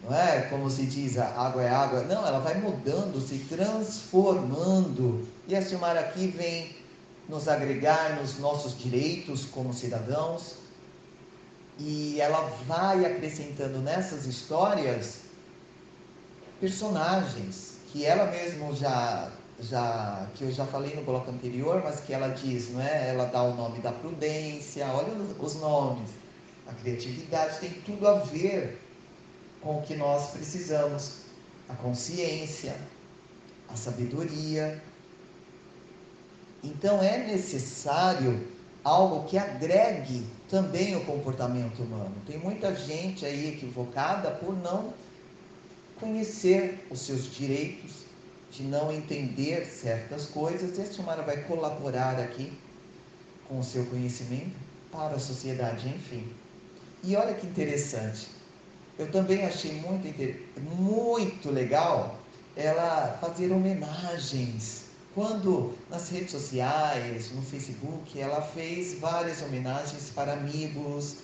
não 0.02 0.14
é? 0.14 0.42
Como 0.42 0.70
se 0.70 0.86
diz, 0.86 1.18
a 1.18 1.26
água 1.26 1.62
é 1.62 1.68
água. 1.68 2.02
Não, 2.02 2.26
ela 2.26 2.38
vai 2.38 2.54
mudando, 2.60 3.20
se 3.20 3.38
transformando. 3.40 5.26
E 5.46 5.54
a 5.54 5.62
Silmar 5.62 5.96
aqui 5.96 6.28
vem 6.28 6.76
nos 7.28 7.48
agregar 7.48 8.16
nos 8.20 8.38
nossos 8.38 8.78
direitos 8.78 9.44
como 9.44 9.72
cidadãos. 9.72 10.56
E 11.78 12.20
ela 12.20 12.40
vai 12.66 13.04
acrescentando 13.04 13.78
nessas 13.78 14.26
histórias 14.26 15.27
personagens 16.60 17.78
que 17.92 18.04
ela 18.04 18.26
mesma 18.30 18.74
já 18.74 19.30
já 19.60 20.28
que 20.36 20.44
eu 20.44 20.52
já 20.52 20.64
falei 20.64 20.94
no 20.94 21.02
bloco 21.02 21.30
anterior, 21.30 21.82
mas 21.82 21.98
que 22.00 22.12
ela 22.12 22.28
diz, 22.28 22.70
não 22.70 22.80
é? 22.80 23.08
Ela 23.10 23.24
dá 23.24 23.42
o 23.42 23.54
nome 23.56 23.80
da 23.80 23.90
prudência, 23.90 24.86
olha 24.86 25.12
os 25.38 25.54
nomes. 25.56 26.10
A 26.66 26.72
criatividade 26.74 27.58
tem 27.58 27.70
tudo 27.84 28.06
a 28.06 28.20
ver 28.20 28.80
com 29.60 29.78
o 29.78 29.82
que 29.82 29.96
nós 29.96 30.30
precisamos. 30.30 31.22
A 31.68 31.74
consciência, 31.74 32.76
a 33.68 33.76
sabedoria, 33.76 34.80
então 36.62 37.02
é 37.02 37.18
necessário 37.18 38.48
algo 38.82 39.28
que 39.28 39.36
agregue 39.36 40.26
também 40.48 40.96
o 40.96 41.04
comportamento 41.04 41.82
humano. 41.82 42.14
Tem 42.26 42.38
muita 42.38 42.74
gente 42.74 43.26
aí 43.26 43.48
equivocada 43.48 44.30
por 44.30 44.56
não 44.56 44.92
conhecer 46.00 46.86
os 46.90 47.00
seus 47.00 47.32
direitos, 47.34 48.06
de 48.50 48.62
não 48.62 48.92
entender 48.92 49.66
certas 49.66 50.26
coisas, 50.26 50.78
e 50.78 50.82
a 50.82 50.86
Silmara 50.86 51.22
vai 51.22 51.44
colaborar 51.44 52.18
aqui 52.18 52.52
com 53.46 53.60
o 53.60 53.64
seu 53.64 53.84
conhecimento 53.86 54.56
para 54.90 55.16
a 55.16 55.18
sociedade, 55.18 55.88
enfim. 55.88 56.32
E 57.02 57.14
olha 57.14 57.34
que 57.34 57.46
interessante, 57.46 58.28
eu 58.98 59.10
também 59.10 59.44
achei 59.44 59.72
muito, 59.80 60.08
muito 60.76 61.50
legal 61.50 62.18
ela 62.56 63.16
fazer 63.20 63.52
homenagens 63.52 64.88
quando 65.18 65.76
nas 65.90 66.10
redes 66.10 66.30
sociais, 66.30 67.32
no 67.32 67.42
Facebook, 67.42 68.20
ela 68.20 68.40
fez 68.40 68.98
várias 69.00 69.42
homenagens 69.42 70.10
para 70.10 70.34
amigos 70.34 71.16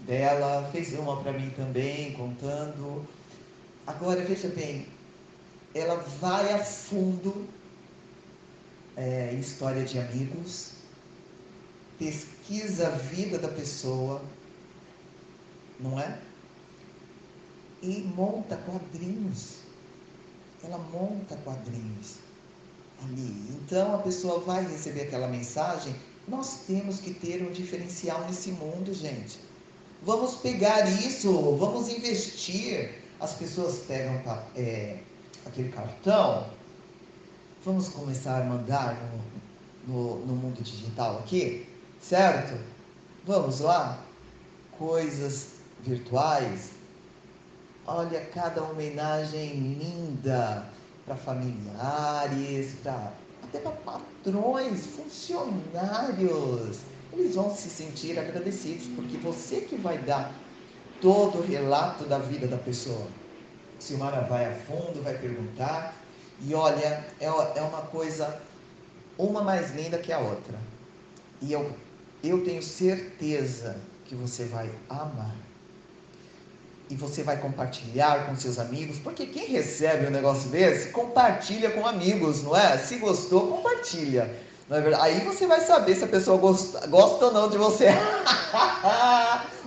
dela, 0.00 0.68
fez 0.72 0.92
uma 0.94 1.22
para 1.22 1.32
mim 1.32 1.48
também, 1.50 2.12
contando. 2.14 3.06
Agora, 3.86 4.24
veja 4.24 4.48
bem, 4.48 4.86
ela 5.74 5.96
vai 5.96 6.52
a 6.54 6.64
fundo 6.64 7.46
é, 8.96 9.32
em 9.34 9.40
história 9.40 9.84
de 9.84 9.98
amigos, 9.98 10.72
pesquisa 11.98 12.88
a 12.88 12.90
vida 12.90 13.38
da 13.38 13.48
pessoa, 13.48 14.22
não 15.78 15.98
é? 16.00 16.18
E 17.82 18.00
monta 18.16 18.56
quadrinhos. 18.56 19.58
Ela 20.62 20.78
monta 20.78 21.36
quadrinhos 21.44 22.16
ali. 23.02 23.50
Então 23.50 23.96
a 23.96 23.98
pessoa 23.98 24.40
vai 24.40 24.66
receber 24.66 25.02
aquela 25.02 25.28
mensagem. 25.28 25.94
Nós 26.26 26.60
temos 26.66 27.00
que 27.00 27.12
ter 27.12 27.42
um 27.42 27.52
diferencial 27.52 28.24
nesse 28.26 28.50
mundo, 28.52 28.94
gente. 28.94 29.38
Vamos 30.02 30.36
pegar 30.36 30.88
isso, 30.88 31.56
vamos 31.56 31.88
investir. 31.88 33.03
As 33.20 33.34
pessoas 33.34 33.78
pegam 33.86 34.20
é, 34.56 34.98
aquele 35.46 35.70
cartão. 35.70 36.46
Vamos 37.64 37.88
começar 37.88 38.42
a 38.42 38.44
mandar 38.44 38.96
no, 39.86 39.94
no, 39.94 40.26
no 40.26 40.34
mundo 40.34 40.62
digital 40.62 41.18
aqui, 41.18 41.68
certo? 42.00 42.58
Vamos 43.26 43.60
lá? 43.60 43.98
Coisas 44.76 45.54
virtuais. 45.82 46.72
Olha 47.86 48.20
cada 48.26 48.62
homenagem 48.62 49.54
linda 49.54 50.66
para 51.04 51.16
familiares, 51.16 52.74
para 52.82 53.12
até 53.42 53.58
para 53.60 53.72
patrões, 53.72 54.86
funcionários. 54.86 56.80
Eles 57.12 57.34
vão 57.34 57.54
se 57.54 57.68
sentir 57.68 58.18
agradecidos, 58.18 58.86
porque 58.96 59.16
você 59.18 59.60
que 59.60 59.76
vai 59.76 59.98
dar 59.98 60.34
todo 61.04 61.40
o 61.40 61.42
relato 61.42 62.04
da 62.04 62.18
vida 62.18 62.46
da 62.46 62.56
pessoa. 62.56 63.06
Silmara 63.78 64.22
vai 64.22 64.46
a 64.46 64.56
fundo, 64.60 65.02
vai 65.02 65.18
perguntar, 65.18 65.94
e 66.40 66.54
olha, 66.54 67.04
é, 67.20 67.26
é 67.26 67.60
uma 67.60 67.82
coisa, 67.82 68.40
uma 69.18 69.42
mais 69.42 69.74
linda 69.74 69.98
que 69.98 70.10
a 70.10 70.18
outra. 70.18 70.58
E 71.42 71.52
eu, 71.52 71.70
eu 72.22 72.42
tenho 72.42 72.62
certeza 72.62 73.76
que 74.06 74.14
você 74.14 74.46
vai 74.46 74.70
amar 74.88 75.36
e 76.88 76.94
você 76.94 77.22
vai 77.22 77.36
compartilhar 77.36 78.26
com 78.26 78.34
seus 78.36 78.58
amigos, 78.58 78.98
porque 78.98 79.26
quem 79.26 79.46
recebe 79.48 80.06
um 80.06 80.10
negócio 80.10 80.48
desse, 80.48 80.88
compartilha 80.88 81.70
com 81.70 81.86
amigos, 81.86 82.42
não 82.42 82.56
é? 82.56 82.78
Se 82.78 82.96
gostou, 82.96 83.48
compartilha. 83.48 84.34
Não 84.70 84.78
é 84.78 84.80
verdade? 84.80 85.02
Aí 85.04 85.20
você 85.20 85.46
vai 85.46 85.60
saber 85.60 85.94
se 85.94 86.04
a 86.04 86.08
pessoa 86.08 86.38
gosta, 86.38 86.86
gosta 86.86 87.26
ou 87.26 87.32
não 87.32 87.50
de 87.50 87.58
você. 87.58 87.88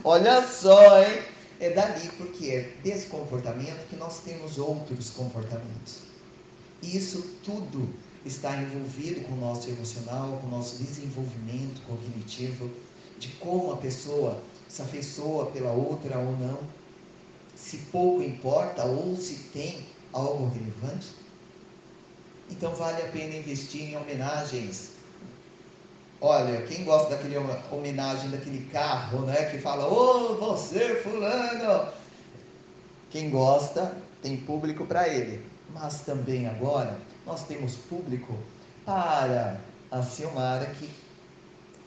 Olha 0.10 0.42
só, 0.48 1.04
hein? 1.04 1.22
É 1.60 1.70
dali, 1.72 2.08
porque 2.16 2.48
é 2.50 2.62
desse 2.82 3.08
comportamento 3.08 3.90
que 3.90 3.98
nós 3.98 4.22
temos 4.22 4.58
outros 4.58 5.10
comportamentos. 5.10 6.04
Isso 6.82 7.36
tudo 7.44 7.94
está 8.24 8.56
envolvido 8.56 9.20
com 9.28 9.34
o 9.34 9.36
nosso 9.36 9.70
emocional, 9.70 10.38
com 10.38 10.48
o 10.48 10.50
nosso 10.50 10.82
desenvolvimento 10.82 11.82
cognitivo, 11.86 12.72
de 13.20 13.28
como 13.34 13.74
a 13.74 13.76
pessoa 13.76 14.42
se 14.70 14.82
afeiçoa 14.82 15.48
pela 15.48 15.74
outra 15.74 16.18
ou 16.18 16.38
não 16.38 16.60
se 17.54 17.76
pouco 17.92 18.24
importa 18.24 18.86
ou 18.86 19.18
se 19.18 19.36
tem 19.52 19.88
algo 20.14 20.48
relevante? 20.48 21.08
Então 22.50 22.74
vale 22.76 23.02
a 23.02 23.10
pena 23.10 23.36
investir 23.36 23.82
em 23.82 23.98
homenagens 23.98 24.92
Olha, 26.20 26.64
quem 26.64 26.84
gosta 26.84 27.12
daquele 27.12 27.38
homenagem 27.72 28.32
daquele 28.32 28.66
carro, 28.72 29.22
né? 29.22 29.46
Que 29.52 29.60
fala, 29.60 29.88
ô, 29.88 30.32
oh, 30.32 30.36
você, 30.36 30.96
fulano. 31.04 31.92
Quem 33.12 33.30
gosta, 33.30 33.96
tem 34.22 34.38
público 34.38 34.86
para 34.86 35.08
ele. 35.08 35.46
Mas 35.74 36.02
também 36.02 36.48
agora, 36.48 36.98
nós 37.26 37.44
temos 37.44 37.76
público 37.76 38.36
para 38.84 39.60
a 39.92 40.02
Silmara 40.02 40.66
que, 40.66 40.90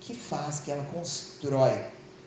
que 0.00 0.14
faz, 0.14 0.60
que 0.60 0.70
ela 0.70 0.84
constrói. 0.84 1.82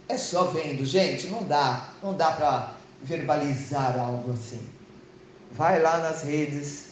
É 0.10 0.18
só 0.18 0.46
vendo, 0.46 0.86
gente, 0.86 1.28
não 1.28 1.44
dá, 1.44 1.90
não 2.02 2.14
dá 2.16 2.32
para 2.32 2.74
verbalizar 3.02 3.98
algo 3.98 4.34
assim. 4.34 4.62
Vai 5.54 5.82
lá 5.82 6.00
nas 6.00 6.24
redes, 6.24 6.92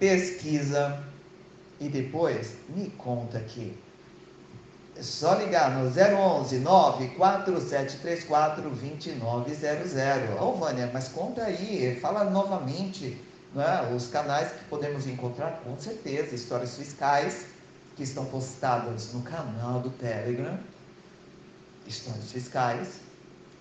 pesquisa, 0.00 1.04
e 1.82 1.88
depois 1.88 2.54
me 2.68 2.90
conta 2.90 3.38
aqui. 3.38 3.76
É 4.94 5.02
só 5.02 5.34
ligar 5.34 5.72
no 5.72 5.88
011 5.88 6.60
94734 6.60 8.70
2900. 8.70 9.92
Ô, 10.40 10.52
Vânia, 10.52 10.88
mas 10.92 11.08
conta 11.08 11.42
aí, 11.42 11.98
fala 12.00 12.22
novamente 12.24 13.20
né, 13.52 13.92
os 13.94 14.06
canais 14.06 14.52
que 14.52 14.64
podemos 14.66 15.08
encontrar, 15.08 15.60
com 15.64 15.76
certeza, 15.76 16.32
histórias 16.34 16.76
fiscais 16.76 17.46
que 17.96 18.04
estão 18.04 18.24
postadas 18.26 19.12
no 19.12 19.22
canal 19.22 19.80
do 19.80 19.90
Telegram, 19.90 20.56
histórias 21.86 22.30
fiscais, 22.30 23.00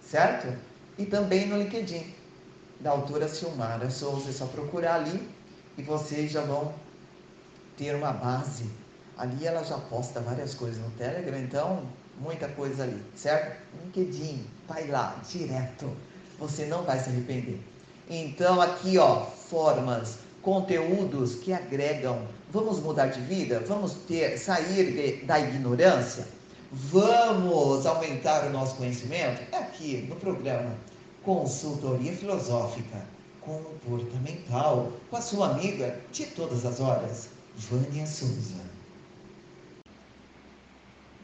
certo? 0.03 0.55
E 0.97 1.05
também 1.05 1.47
no 1.47 1.57
LinkedIn, 1.57 2.13
da 2.79 2.91
autora 2.91 3.27
Silmara 3.27 3.89
Souza, 3.89 4.29
é 4.29 4.33
só 4.33 4.45
procurar 4.45 4.95
ali 4.95 5.27
e 5.77 5.81
vocês 5.81 6.31
já 6.31 6.41
vão 6.41 6.73
ter 7.81 7.95
uma 7.95 8.13
base. 8.13 8.69
Ali 9.17 9.47
ela 9.47 9.63
já 9.63 9.77
posta 9.79 10.19
várias 10.19 10.53
coisas 10.53 10.77
no 10.77 10.91
Telegram, 10.91 11.39
então 11.39 11.81
muita 12.19 12.47
coisa 12.49 12.83
ali, 12.83 13.01
certo? 13.15 13.59
LinkedIn, 13.83 14.45
vai 14.67 14.87
lá, 14.87 15.19
direto. 15.27 15.89
Você 16.37 16.65
não 16.67 16.83
vai 16.83 16.99
se 16.99 17.09
arrepender. 17.09 17.59
Então 18.07 18.61
aqui, 18.61 18.99
ó, 18.99 19.25
formas, 19.25 20.19
conteúdos 20.43 21.35
que 21.35 21.51
agregam. 21.51 22.21
Vamos 22.51 22.79
mudar 22.79 23.07
de 23.07 23.21
vida? 23.21 23.63
Vamos 23.67 23.93
ter 24.07 24.37
sair 24.37 24.91
de, 24.91 25.25
da 25.25 25.39
ignorância? 25.39 26.27
Vamos 26.71 27.85
aumentar 27.87 28.45
o 28.45 28.51
nosso 28.51 28.75
conhecimento? 28.75 29.41
É 29.51 29.57
aqui 29.57 30.05
no 30.07 30.15
programa 30.17 30.75
Consultoria 31.23 32.13
Filosófica 32.13 33.01
Comportamental 33.41 34.91
com 35.09 35.17
a 35.17 35.21
sua 35.21 35.49
amiga 35.49 35.99
de 36.11 36.27
todas 36.27 36.63
as 36.63 36.79
horas, 36.79 37.29
Vânia 37.69 38.07
Souza. 38.07 38.59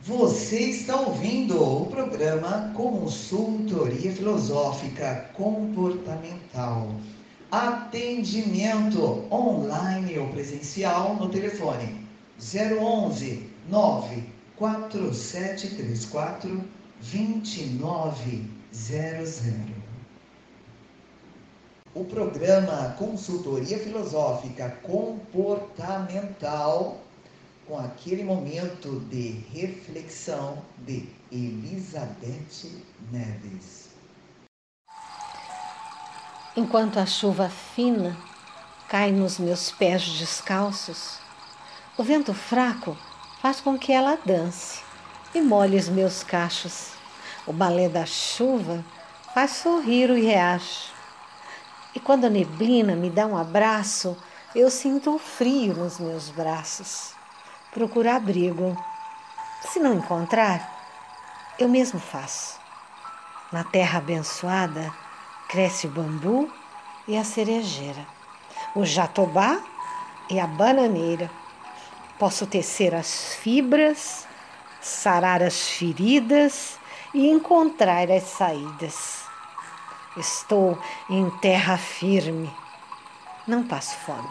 Você 0.03 0.59
está 0.59 0.95
ouvindo 0.95 1.59
o 1.61 1.87
programa 1.87 2.71
Consultoria 2.75 4.13
Filosófica 4.13 5.31
Comportamental. 5.33 6.93
Atendimento 7.49 9.25
online 9.31 10.19
ou 10.19 10.27
presencial 10.29 11.15
no 11.15 11.29
telefone 11.29 12.05
011 12.39 13.49
94734 13.69 16.63
2900 17.01 19.76
o 21.99 22.05
programa 22.05 22.95
Consultoria 22.99 23.79
Filosófica 23.79 24.69
Comportamental, 24.83 26.99
com 27.67 27.79
aquele 27.79 28.23
momento 28.23 28.99
de 29.09 29.43
reflexão 29.51 30.61
de 30.77 31.09
Elizabeth 31.31 32.83
Neves. 33.11 33.87
Enquanto 36.55 36.99
a 36.99 37.07
chuva 37.07 37.49
fina 37.49 38.15
cai 38.87 39.11
nos 39.11 39.39
meus 39.39 39.71
pés 39.71 40.07
descalços, 40.19 41.17
o 41.97 42.03
vento 42.03 42.31
fraco 42.31 42.95
faz 43.41 43.59
com 43.59 43.75
que 43.75 43.91
ela 43.91 44.19
dance 44.23 44.81
e 45.33 45.41
molhe 45.41 45.77
os 45.77 45.89
meus 45.89 46.21
cachos. 46.21 46.91
O 47.47 47.51
balé 47.51 47.89
da 47.89 48.05
chuva 48.05 48.85
faz 49.33 49.53
sorrir 49.53 50.11
o 50.11 50.15
riacho 50.15 50.95
e 51.97 51.99
quando 51.99 52.25
a 52.25 52.29
neblina 52.29 52.95
me 52.95 53.09
dá 53.09 53.25
um 53.25 53.35
abraço, 53.35 54.15
eu 54.53 54.69
sinto 54.69 55.17
frio 55.17 55.73
nos 55.73 55.97
meus 55.97 56.29
braços. 56.29 57.11
Procuro 57.71 58.07
abrigo. 58.07 58.77
Se 59.63 59.79
não 59.79 59.95
encontrar, 59.95 60.77
eu 61.57 61.67
mesmo 61.67 61.99
faço. 61.99 62.59
Na 63.51 63.63
terra 63.63 63.97
abençoada 63.97 64.93
cresce 65.49 65.87
o 65.87 65.89
bambu 65.89 66.53
e 67.07 67.17
a 67.17 67.23
cerejeira, 67.23 68.05
o 68.75 68.85
jatobá 68.85 69.59
e 70.29 70.39
a 70.39 70.45
bananeira. 70.45 71.31
Posso 72.19 72.45
tecer 72.45 72.93
as 72.93 73.33
fibras, 73.41 74.27
sarar 74.79 75.41
as 75.41 75.67
feridas 75.67 76.77
e 77.11 77.27
encontrar 77.27 78.11
as 78.11 78.25
saídas. 78.25 79.26
Estou 80.17 80.77
em 81.09 81.29
terra 81.41 81.77
firme. 81.77 82.49
Não 83.47 83.67
passo 83.67 83.95
fome. 83.97 84.29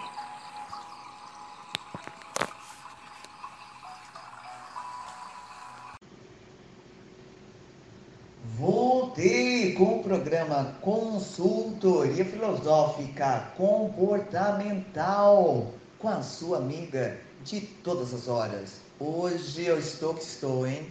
Voltei 8.59 9.75
com 9.75 10.01
o 10.01 10.03
programa 10.03 10.77
Consultoria 10.81 12.25
Filosófica 12.25 13.53
Comportamental 13.57 15.73
com 16.01 16.09
a 16.09 16.21
sua 16.23 16.59
amiga 16.59 17.17
de 17.45 17.61
todas 17.61 18.13
as 18.13 18.27
horas. 18.27 18.81
Hoje 18.99 19.67
eu 19.67 19.79
estou 19.79 20.15
que 20.15 20.23
estou, 20.23 20.67
hein? 20.67 20.91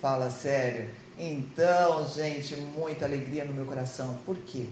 Fala 0.00 0.30
sério. 0.30 1.01
Então, 1.18 2.08
gente, 2.08 2.56
muita 2.56 3.04
alegria 3.04 3.44
no 3.44 3.52
meu 3.52 3.66
coração. 3.66 4.18
Por 4.24 4.36
quê? 4.38 4.66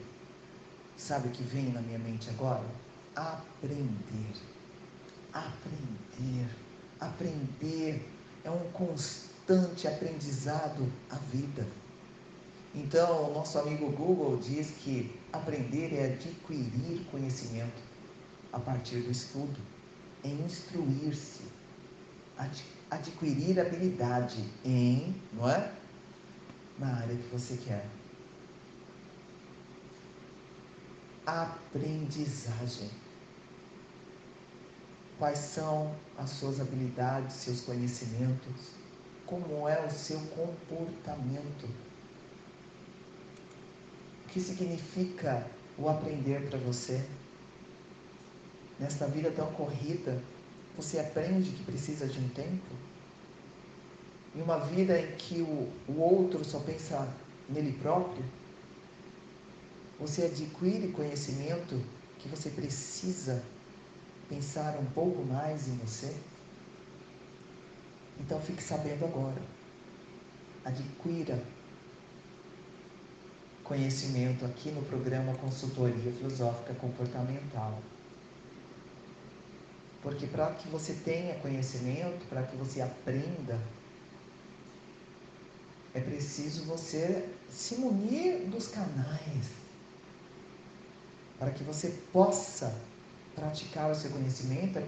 Sabe 0.97 1.29
o 1.29 1.31
que 1.31 1.43
vem 1.43 1.71
na 1.71 1.81
minha 1.81 1.99
mente 1.99 2.31
agora? 2.31 2.65
Aprender. 3.15 4.33
Aprender. 5.33 6.49
Aprender 6.99 8.09
é 8.45 8.51
um 8.51 8.71
constante 8.73 9.87
aprendizado 9.87 10.91
à 11.11 11.17
vida. 11.17 11.67
Então, 12.75 13.31
o 13.31 13.35
nosso 13.35 13.59
amigo 13.59 13.91
Google 13.91 14.37
diz 14.39 14.71
que 14.79 15.19
aprender 15.33 15.93
é 15.95 16.13
adquirir 16.15 17.05
conhecimento 17.11 17.83
a 18.53 18.61
partir 18.61 19.01
do 19.01 19.11
estudo, 19.11 19.59
é 20.25 20.29
instruir-se, 20.29 21.43
adquirir 22.91 23.59
habilidade 23.59 24.45
em, 24.65 25.21
não 25.33 25.51
é? 25.51 25.73
Na 26.81 26.97
área 26.97 27.15
que 27.15 27.29
você 27.29 27.57
quer. 27.59 27.87
Aprendizagem. 31.27 32.91
Quais 35.19 35.39
são 35.39 35.95
as 36.17 36.31
suas 36.31 36.59
habilidades, 36.61 37.37
seus 37.37 37.61
conhecimentos? 37.61 38.73
Como 39.27 39.69
é 39.69 39.87
o 39.87 39.91
seu 39.91 40.19
comportamento? 40.29 41.67
O 44.25 44.29
que 44.29 44.41
significa 44.41 45.47
o 45.77 45.89
aprender 45.89 46.49
para 46.49 46.59
você? 46.59 47.07
Nesta 48.79 49.07
vida 49.07 49.31
tão 49.31 49.53
corrida, 49.53 50.23
você 50.75 50.99
aprende 50.99 51.51
que 51.51 51.65
precisa 51.65 52.07
de 52.07 52.19
um 52.19 52.29
tempo? 52.31 52.90
Em 54.35 54.43
uma 54.43 54.59
vida 54.59 54.99
em 55.01 55.17
que 55.17 55.41
o, 55.41 55.73
o 55.89 56.01
outro 56.01 56.45
só 56.45 56.61
pensa 56.61 57.09
nele 57.49 57.73
próprio, 57.73 58.25
você 59.99 60.25
adquire 60.25 60.89
conhecimento 60.93 61.83
que 62.19 62.29
você 62.29 62.51
precisa 62.51 63.43
pensar 64.29 64.79
um 64.79 64.87
pouco 64.87 65.23
mais 65.25 65.69
em 65.69 65.77
você? 65.77 66.15
Então 68.21 68.41
fique 68.41 68.63
sabendo 68.63 69.05
agora. 69.05 69.43
Adquira 70.65 71.43
conhecimento 73.65 74.45
aqui 74.45 74.71
no 74.71 74.83
programa 74.83 75.35
Consultoria 75.35 76.13
Filosófica 76.13 76.75
Comportamental. 76.75 77.79
Porque 80.03 80.27
para 80.27 80.53
que 80.55 80.69
você 80.69 80.93
tenha 80.93 81.35
conhecimento, 81.37 82.27
para 82.29 82.43
que 82.43 82.57
você 82.57 82.81
aprenda 82.81 83.59
é 85.95 86.01
preciso 86.01 86.65
você 86.65 87.29
se 87.49 87.75
munir 87.77 88.47
dos 88.49 88.69
canais 88.69 89.51
para 91.39 91.51
que 91.51 91.65
você 91.65 91.89
possa 92.13 92.75
praticar 93.35 93.91
o 93.91 93.95
seu 93.95 94.11
conhecimento. 94.11 94.79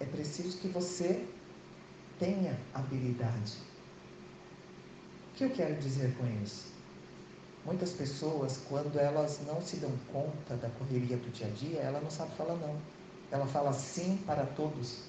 É 0.00 0.04
preciso 0.04 0.58
que 0.58 0.68
você 0.68 1.26
tenha 2.18 2.58
habilidade. 2.74 3.58
O 5.30 5.36
que 5.36 5.44
eu 5.44 5.50
quero 5.50 5.76
dizer 5.76 6.14
com 6.16 6.26
isso? 6.42 6.72
Muitas 7.64 7.92
pessoas, 7.92 8.60
quando 8.68 8.98
elas 8.98 9.40
não 9.46 9.62
se 9.62 9.76
dão 9.76 9.92
conta 10.12 10.56
da 10.56 10.68
correria 10.70 11.16
do 11.16 11.30
dia 11.30 11.46
a 11.46 11.50
dia, 11.50 11.80
ela 11.80 12.00
não 12.00 12.10
sabe 12.10 12.34
falar 12.36 12.56
não. 12.56 12.76
Ela 13.30 13.46
fala 13.46 13.72
sim 13.72 14.18
para 14.26 14.44
todos. 14.46 15.04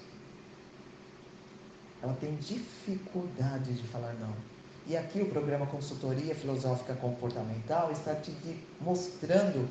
Ela 2.01 2.13
tem 2.13 2.36
dificuldade 2.36 3.73
de 3.73 3.88
falar 3.88 4.13
não. 4.13 4.59
E 4.88 4.98
aqui 4.98 5.22
o 5.22 5.30
programa 5.30 5.65
Consultoria 5.68 6.34
Filosófica 6.34 6.96
Comportamental 6.96 7.92
está 7.92 8.15
te 8.15 8.34
mostrando 8.82 9.70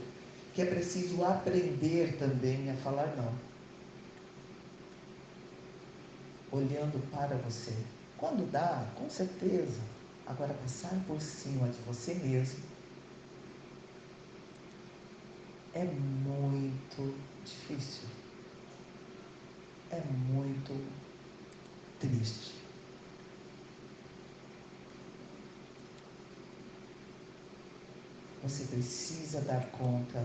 que 0.54 0.62
é 0.62 0.66
preciso 0.66 1.24
aprender 1.24 2.16
também 2.18 2.70
a 2.70 2.74
falar 2.76 3.14
não. 3.16 3.32
Olhando 6.50 7.00
para 7.10 7.36
você. 7.36 7.74
Quando 8.16 8.50
dá, 8.50 8.86
com 8.96 9.08
certeza. 9.08 9.80
Agora, 10.26 10.52
passar 10.54 10.94
por 11.06 11.20
cima 11.20 11.68
de 11.68 11.78
você 11.86 12.14
mesmo 12.14 12.60
é 15.74 15.84
muito 15.84 17.14
difícil. 17.44 18.08
É 19.90 20.00
muito 20.00 20.74
triste. 22.00 22.54
Você 28.48 28.64
precisa 28.64 29.42
dar 29.42 29.62
conta 29.72 30.24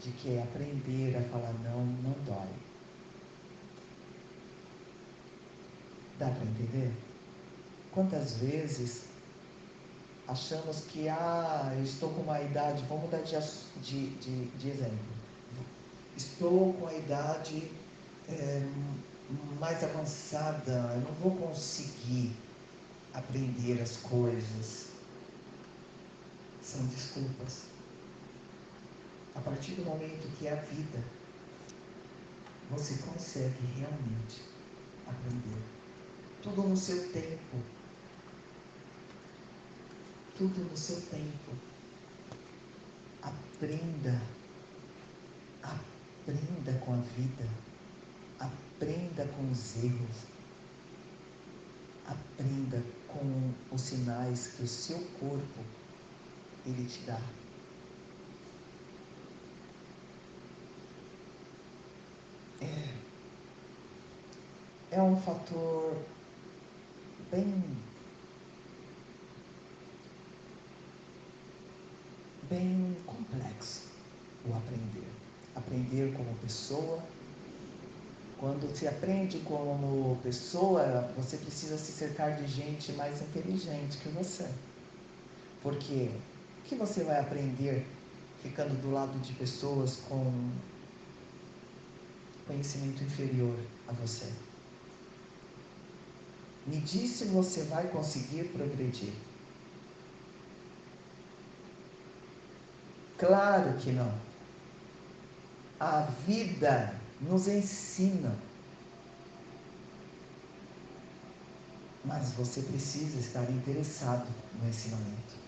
de 0.00 0.10
que 0.12 0.38
aprender 0.38 1.14
a 1.14 1.22
falar 1.24 1.52
não 1.62 1.84
não 1.84 2.12
dói. 2.24 2.48
Dá 6.18 6.30
para 6.30 6.42
entender? 6.42 6.90
Quantas 7.92 8.38
vezes 8.38 9.04
achamos 10.26 10.80
que, 10.86 11.06
ah, 11.10 11.70
eu 11.76 11.84
estou 11.84 12.14
com 12.14 12.22
uma 12.22 12.40
idade, 12.40 12.82
vamos 12.88 13.04
mudar 13.04 13.20
de, 13.20 13.38
de, 13.82 14.08
de, 14.16 14.46
de 14.46 14.70
exemplo. 14.70 14.98
Estou 16.16 16.72
com 16.72 16.86
a 16.86 16.94
idade 16.94 17.70
é, 18.30 18.66
mais 19.60 19.84
avançada, 19.84 20.94
eu 20.94 21.02
não 21.02 21.12
vou 21.20 21.36
conseguir 21.36 22.34
aprender 23.12 23.82
as 23.82 23.98
coisas. 23.98 24.95
São 26.66 26.84
desculpas. 26.86 27.66
A 29.36 29.40
partir 29.40 29.74
do 29.74 29.84
momento 29.84 30.36
que 30.36 30.48
a 30.48 30.56
vida, 30.56 31.00
você 32.68 33.00
consegue 33.04 33.64
realmente 33.76 34.42
aprender. 35.06 35.62
Tudo 36.42 36.62
no 36.64 36.76
seu 36.76 37.12
tempo. 37.12 37.62
Tudo 40.36 40.68
no 40.68 40.76
seu 40.76 41.00
tempo. 41.02 41.52
Aprenda. 43.22 44.20
Aprenda 45.62 46.72
com 46.84 46.94
a 46.94 46.96
vida. 46.96 47.48
Aprenda 48.40 49.24
com 49.36 49.52
os 49.52 49.84
erros. 49.84 50.16
Aprenda 52.06 52.82
com 53.06 53.54
os 53.70 53.80
sinais 53.82 54.48
que 54.48 54.64
o 54.64 54.68
seu 54.68 54.98
corpo 55.20 55.85
ele 56.66 56.84
te 56.86 57.00
dá. 57.06 57.20
É, 62.60 62.94
é 64.90 65.02
um 65.02 65.16
fator 65.20 65.96
bem 67.30 67.62
bem 72.48 72.96
complexo 73.06 73.88
o 74.48 74.54
aprender. 74.54 75.08
Aprender 75.54 76.14
como 76.16 76.34
pessoa. 76.36 77.02
Quando 78.38 78.74
se 78.76 78.86
aprende 78.86 79.38
como 79.40 80.16
pessoa, 80.22 81.10
você 81.16 81.38
precisa 81.38 81.78
se 81.78 81.90
cercar 81.92 82.36
de 82.36 82.46
gente 82.46 82.92
mais 82.92 83.22
inteligente 83.22 83.96
que 83.98 84.08
você. 84.10 84.46
Porque 85.62 86.10
que 86.66 86.74
você 86.74 87.04
vai 87.04 87.20
aprender 87.20 87.86
ficando 88.42 88.74
do 88.80 88.90
lado 88.90 89.18
de 89.20 89.32
pessoas 89.34 89.96
com 90.08 90.50
conhecimento 92.46 93.02
inferior 93.04 93.56
a 93.88 93.92
você? 93.92 94.32
Me 96.66 96.78
diz 96.78 97.10
se 97.10 97.26
você 97.26 97.62
vai 97.64 97.86
conseguir 97.88 98.48
progredir. 98.48 99.12
Claro 103.18 103.72
que 103.78 103.92
não. 103.92 104.12
A 105.78 106.02
vida 106.26 106.94
nos 107.20 107.46
ensina. 107.46 108.36
Mas 112.04 112.32
você 112.32 112.60
precisa 112.62 113.18
estar 113.18 113.50
interessado 113.50 114.28
no 114.60 114.68
ensinamento. 114.68 115.45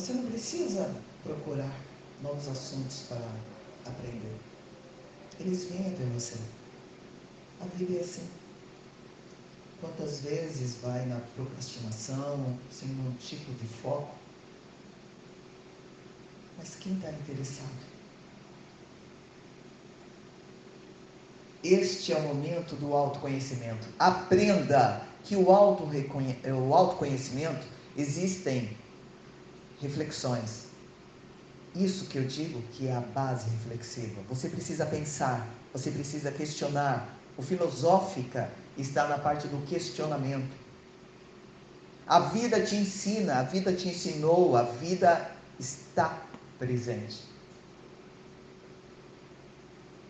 Você 0.00 0.14
não 0.14 0.24
precisa 0.30 0.90
procurar 1.22 1.78
novos 2.22 2.48
assuntos 2.48 3.02
para 3.06 3.30
aprender. 3.84 4.34
Eles 5.38 5.64
vêm 5.64 5.88
até 5.88 6.04
você. 6.14 6.38
A 7.60 7.66
vida 7.76 7.98
é 7.98 8.00
assim. 8.00 8.26
Quantas 9.78 10.22
vezes 10.22 10.76
vai 10.76 11.04
na 11.04 11.20
procrastinação, 11.36 12.58
sem 12.70 12.88
nenhum 12.88 13.12
tipo 13.16 13.52
de 13.52 13.66
foco? 13.66 14.14
Mas 16.56 16.76
quem 16.76 16.94
está 16.94 17.12
interessado? 17.12 17.68
Este 21.62 22.14
é 22.14 22.16
o 22.16 22.22
momento 22.22 22.74
do 22.76 22.94
autoconhecimento. 22.94 23.86
Aprenda 23.98 25.06
que 25.24 25.36
o, 25.36 25.52
auto 25.52 25.84
o 25.84 26.74
autoconhecimento 26.74 27.66
existem 27.98 28.74
reflexões. 29.80 30.66
Isso 31.74 32.06
que 32.06 32.18
eu 32.18 32.24
digo 32.24 32.60
que 32.72 32.88
é 32.88 32.96
a 32.96 33.00
base 33.00 33.48
reflexiva. 33.50 34.20
Você 34.28 34.48
precisa 34.48 34.84
pensar, 34.86 35.48
você 35.72 35.90
precisa 35.90 36.30
questionar. 36.32 37.16
O 37.36 37.42
filosófica 37.42 38.50
está 38.76 39.06
na 39.06 39.18
parte 39.18 39.46
do 39.48 39.64
questionamento. 39.66 40.54
A 42.06 42.20
vida 42.20 42.60
te 42.60 42.74
ensina, 42.74 43.38
a 43.38 43.42
vida 43.44 43.72
te 43.72 43.88
ensinou, 43.88 44.56
a 44.56 44.64
vida 44.64 45.30
está 45.58 46.20
presente. 46.58 47.22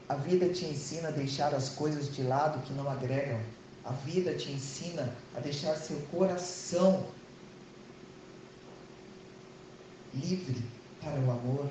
A 0.09 0.15
vida 0.15 0.49
te 0.49 0.65
ensina 0.65 1.09
a 1.09 1.13
deixar 1.13 1.55
as 1.55 1.69
coisas 1.69 2.13
de 2.13 2.23
lado 2.23 2.63
que 2.63 2.73
não 2.73 2.91
agregam. 2.91 3.39
A 3.85 3.93
vida 3.93 4.35
te 4.35 4.51
ensina 4.51 5.15
a 5.37 5.41
deixar 5.41 5.77
seu 5.77 5.99
coração 6.11 7.07
livre 10.15 10.63
para 11.01 11.19
o 11.21 11.31
amor, 11.31 11.71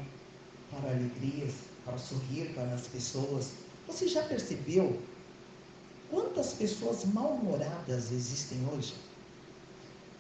para 0.71 0.91
alegrias, 0.91 1.54
para 1.86 1.97
sorrir 1.97 2.54
para 2.54 2.73
as 2.73 2.88
pessoas. 2.88 3.52
Você 3.88 4.08
já 4.08 4.23
percebeu 4.23 4.99
quantas 6.10 6.54
pessoas 6.54 7.06
mal-humoradas 7.06 8.12
existem 8.12 8.60
hoje? 8.71 8.93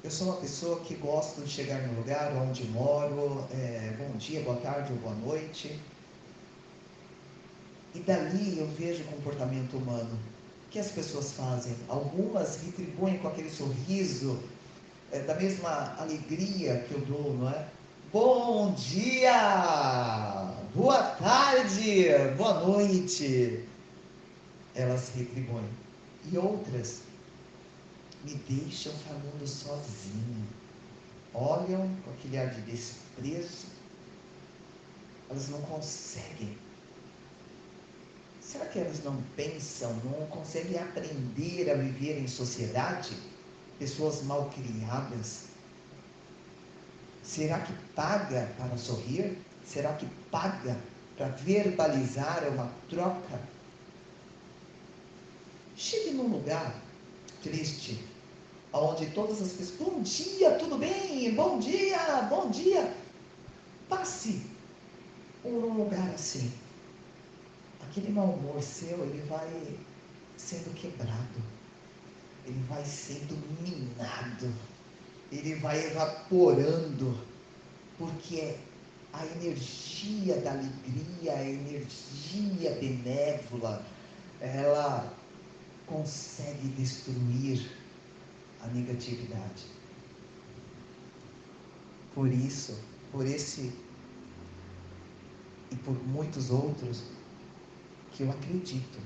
Eu 0.03 0.09
sou 0.09 0.27
uma 0.27 0.37
pessoa 0.37 0.79
que 0.81 0.95
gosto 0.95 1.41
de 1.41 1.49
chegar 1.49 1.81
no 1.85 1.97
lugar 1.97 2.33
onde 2.37 2.63
moro, 2.67 3.45
é, 3.51 3.93
bom 3.97 4.17
dia, 4.17 4.41
boa 4.41 4.55
tarde 4.57 4.93
ou 4.93 4.99
boa 4.99 5.15
noite. 5.15 5.77
E 7.93 7.99
dali 7.99 8.59
eu 8.59 8.67
vejo 8.67 9.03
o 9.03 9.07
comportamento 9.07 9.75
humano. 9.75 10.17
O 10.67 10.69
que 10.69 10.79
as 10.79 10.91
pessoas 10.91 11.33
fazem? 11.33 11.75
Algumas 11.89 12.61
retribuem 12.61 13.17
com 13.17 13.27
aquele 13.27 13.49
sorriso, 13.49 14.39
é, 15.11 15.19
da 15.19 15.35
mesma 15.35 15.95
alegria 15.99 16.85
que 16.87 16.93
eu 16.93 17.01
dou, 17.01 17.33
não 17.33 17.49
é? 17.49 17.67
Bom 18.11 18.73
dia! 18.73 20.51
Boa 20.73 21.03
tarde! 21.19 22.07
Boa 22.37 22.59
noite! 22.65 23.63
Elas 24.73 25.09
retribuem. 25.15 25.69
E 26.31 26.35
outras 26.35 27.03
me 28.23 28.33
deixam 28.49 28.91
falando 29.07 29.47
sozinho. 29.47 30.47
Olham 31.35 31.95
com 32.03 32.09
aquele 32.09 32.39
ar 32.39 32.49
de 32.49 32.61
desprezo. 32.61 33.67
Elas 35.29 35.49
não 35.49 35.61
conseguem. 35.61 36.57
Será 38.41 38.65
que 38.65 38.79
elas 38.79 39.03
não 39.03 39.21
pensam, 39.35 39.93
não 40.03 40.25
conseguem 40.29 40.79
aprender 40.79 41.69
a 41.69 41.75
viver 41.75 42.17
em 42.17 42.27
sociedade? 42.27 43.15
Pessoas 43.77 44.23
mal 44.23 44.49
criadas, 44.49 45.48
Será 47.29 47.59
que 47.59 47.71
paga 47.93 48.51
para 48.57 48.75
sorrir? 48.75 49.37
Será 49.63 49.93
que 49.93 50.07
paga 50.31 50.75
para 51.15 51.27
verbalizar, 51.27 52.43
uma 52.47 52.73
troca. 52.89 53.39
Chegue 55.75 56.09
num 56.09 56.27
lugar 56.27 56.73
triste, 57.43 58.03
onde 58.73 59.11
todas 59.11 59.43
as 59.43 59.51
pessoas, 59.51 59.77
bom 59.79 60.01
dia, 60.01 60.55
tudo 60.55 60.79
bem? 60.79 61.35
Bom 61.35 61.59
dia, 61.59 61.99
bom 62.23 62.49
dia. 62.49 62.95
Passe 63.87 64.41
por 65.43 65.51
um 65.51 65.83
lugar 65.83 66.09
assim. 66.09 66.51
Aquele 67.83 68.09
mau 68.11 68.31
humor 68.31 68.59
seu, 68.63 69.05
ele 69.05 69.21
vai 69.27 69.77
sendo 70.35 70.73
quebrado, 70.73 71.43
ele 72.47 72.63
vai 72.67 72.83
sendo 72.83 73.37
minado, 73.61 74.51
ele 75.31 75.55
vai 75.55 75.85
evaporando, 75.85 77.17
porque 77.97 78.55
a 79.13 79.25
energia 79.25 80.37
da 80.41 80.51
alegria, 80.51 81.33
a 81.33 81.43
energia 81.43 82.71
benévola, 82.79 83.85
ela 84.39 85.13
consegue 85.85 86.67
destruir 86.69 87.71
a 88.61 88.67
negatividade. 88.67 89.65
Por 92.13 92.31
isso, 92.31 92.79
por 93.11 93.25
esse 93.25 93.71
e 95.71 95.75
por 95.75 95.93
muitos 96.07 96.49
outros, 96.49 97.03
que 98.11 98.23
eu 98.23 98.31
acredito 98.31 98.99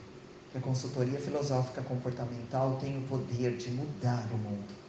que 0.51 0.57
a 0.57 0.61
consultoria 0.61 1.19
filosófica 1.19 1.81
comportamental 1.81 2.77
tem 2.77 2.97
o 2.97 3.01
poder 3.07 3.57
de 3.57 3.69
mudar 3.71 4.27
o 4.31 4.37
mundo. 4.37 4.82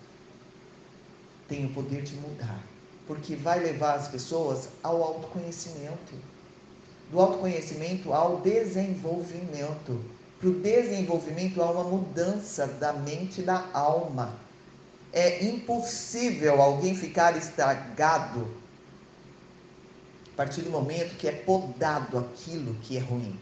Tem 1.49 1.67
o 1.67 1.71
poder 1.71 2.03
de 2.03 2.15
mudar. 2.17 2.63
Porque 3.07 3.37
vai 3.37 3.61
levar 3.61 3.95
as 3.95 4.09
pessoas 4.09 4.69
ao 4.83 5.03
autoconhecimento. 5.03 6.15
Do 7.11 7.21
autoconhecimento 7.21 8.13
ao 8.13 8.41
desenvolvimento. 8.41 10.01
Para 10.41 10.49
o 10.49 10.61
desenvolvimento 10.61 11.63
há 11.63 11.71
uma 11.71 11.85
mudança 11.85 12.67
da 12.67 12.93
mente 12.93 13.41
e 13.41 13.45
da 13.45 13.69
alma. 13.73 14.39
É 15.13 15.45
impossível 15.45 16.61
alguém 16.61 16.97
ficar 16.97 17.37
estragado 17.37 18.65
a 20.35 20.37
partir 20.37 20.63
do 20.63 20.71
momento 20.71 21.17
que 21.17 21.29
é 21.29 21.33
podado 21.33 22.19
aquilo 22.19 22.75
que 22.83 22.97
é 22.97 23.01
ruim. 23.01 23.39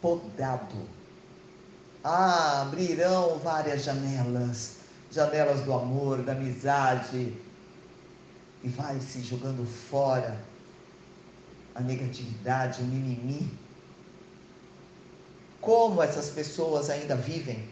Podado. 0.00 0.88
Ah, 2.04 2.62
abrirão 2.62 3.36
várias 3.40 3.82
janelas 3.82 4.76
janelas 5.10 5.60
do 5.62 5.72
amor, 5.72 6.22
da 6.22 6.32
amizade 6.32 7.36
e 8.62 8.68
vai 8.68 9.00
se 9.00 9.22
jogando 9.22 9.66
fora 9.66 10.40
a 11.74 11.80
negatividade, 11.80 12.82
o 12.82 12.84
mimimi. 12.84 13.50
Como 15.60 16.02
essas 16.02 16.30
pessoas 16.30 16.88
ainda 16.88 17.16
vivem? 17.16 17.68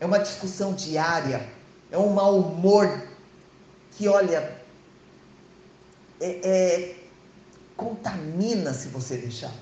É 0.00 0.06
uma 0.06 0.18
discussão 0.18 0.74
diária, 0.74 1.48
é 1.90 1.96
um 1.96 2.12
mau 2.12 2.38
humor 2.38 3.06
que, 3.92 4.08
olha, 4.08 4.60
é, 6.20 6.48
é, 6.48 6.96
contamina 7.76 8.74
se 8.74 8.88
você 8.88 9.16
deixar. 9.16 9.52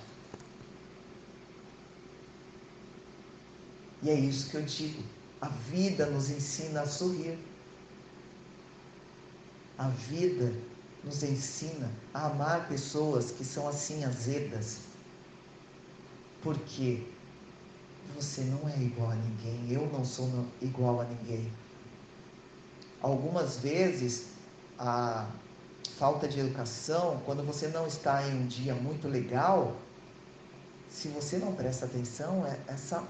E 4.02 4.10
é 4.10 4.14
isso 4.14 4.50
que 4.50 4.56
eu 4.56 4.62
digo. 4.62 5.02
A 5.44 5.48
vida 5.48 6.06
nos 6.06 6.30
ensina 6.30 6.80
a 6.80 6.86
sorrir. 6.86 7.38
A 9.76 9.88
vida 9.88 10.50
nos 11.04 11.22
ensina 11.22 11.90
a 12.14 12.28
amar 12.28 12.66
pessoas 12.66 13.30
que 13.30 13.44
são 13.44 13.68
assim 13.68 14.04
azedas. 14.04 14.78
Porque 16.42 17.06
você 18.16 18.40
não 18.40 18.66
é 18.70 18.78
igual 18.80 19.10
a 19.10 19.16
ninguém, 19.16 19.70
eu 19.70 19.86
não 19.92 20.02
sou 20.02 20.30
igual 20.62 21.02
a 21.02 21.04
ninguém. 21.04 21.52
Algumas 23.02 23.58
vezes 23.58 24.28
a 24.78 25.28
falta 25.98 26.26
de 26.26 26.40
educação, 26.40 27.20
quando 27.26 27.44
você 27.44 27.68
não 27.68 27.86
está 27.86 28.26
em 28.26 28.34
um 28.34 28.46
dia 28.46 28.74
muito 28.74 29.08
legal, 29.08 29.76
se 30.88 31.08
você 31.08 31.36
não 31.36 31.54
presta 31.54 31.84
atenção, 31.84 32.46
é, 32.46 32.58
essa 32.66 33.06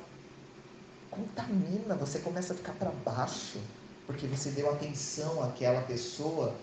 contamina, 1.15 1.95
você 1.97 2.19
começa 2.19 2.53
a 2.53 2.57
ficar 2.57 2.73
para 2.75 2.91
baixo, 2.91 3.59
porque 4.07 4.27
você 4.27 4.51
deu 4.51 4.71
atenção 4.71 5.43
àquela 5.43 5.83
pessoa 5.83 6.55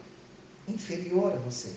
inferior 0.67 1.33
a 1.33 1.37
você. 1.37 1.75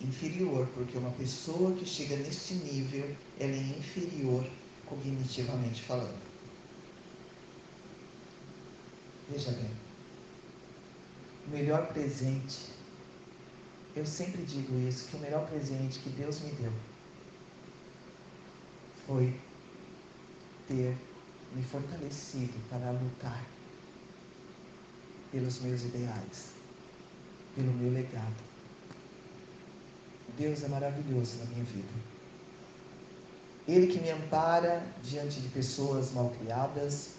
Inferior, 0.00 0.66
porque 0.74 0.98
uma 0.98 1.10
pessoa 1.12 1.72
que 1.74 1.86
chega 1.86 2.16
neste 2.16 2.54
nível, 2.54 3.16
ela 3.38 3.52
é 3.52 3.78
inferior 3.78 4.44
cognitivamente 4.86 5.82
falando. 5.82 6.22
Veja 9.30 9.50
bem, 9.52 9.70
o 11.46 11.50
melhor 11.50 11.86
presente 11.88 12.74
eu 13.96 14.04
sempre 14.04 14.42
digo 14.42 14.76
isso, 14.88 15.08
que 15.08 15.16
o 15.16 15.20
melhor 15.20 15.48
presente 15.48 16.00
que 16.00 16.10
Deus 16.10 16.40
me 16.40 16.50
deu 16.52 16.72
foi 19.06 19.32
ter 20.66 20.96
me 21.54 21.62
fortalecido 21.62 22.54
para 22.68 22.90
lutar 22.90 23.44
pelos 25.30 25.60
meus 25.60 25.82
ideais, 25.84 26.52
pelo 27.54 27.72
meu 27.72 27.92
legado. 27.92 28.34
Deus 30.36 30.64
é 30.64 30.68
maravilhoso 30.68 31.38
na 31.38 31.44
minha 31.46 31.64
vida. 31.64 31.92
Ele 33.66 33.86
que 33.86 34.00
me 34.00 34.10
ampara 34.10 34.84
diante 35.02 35.40
de 35.40 35.48
pessoas 35.48 36.12
malcriadas, 36.12 37.10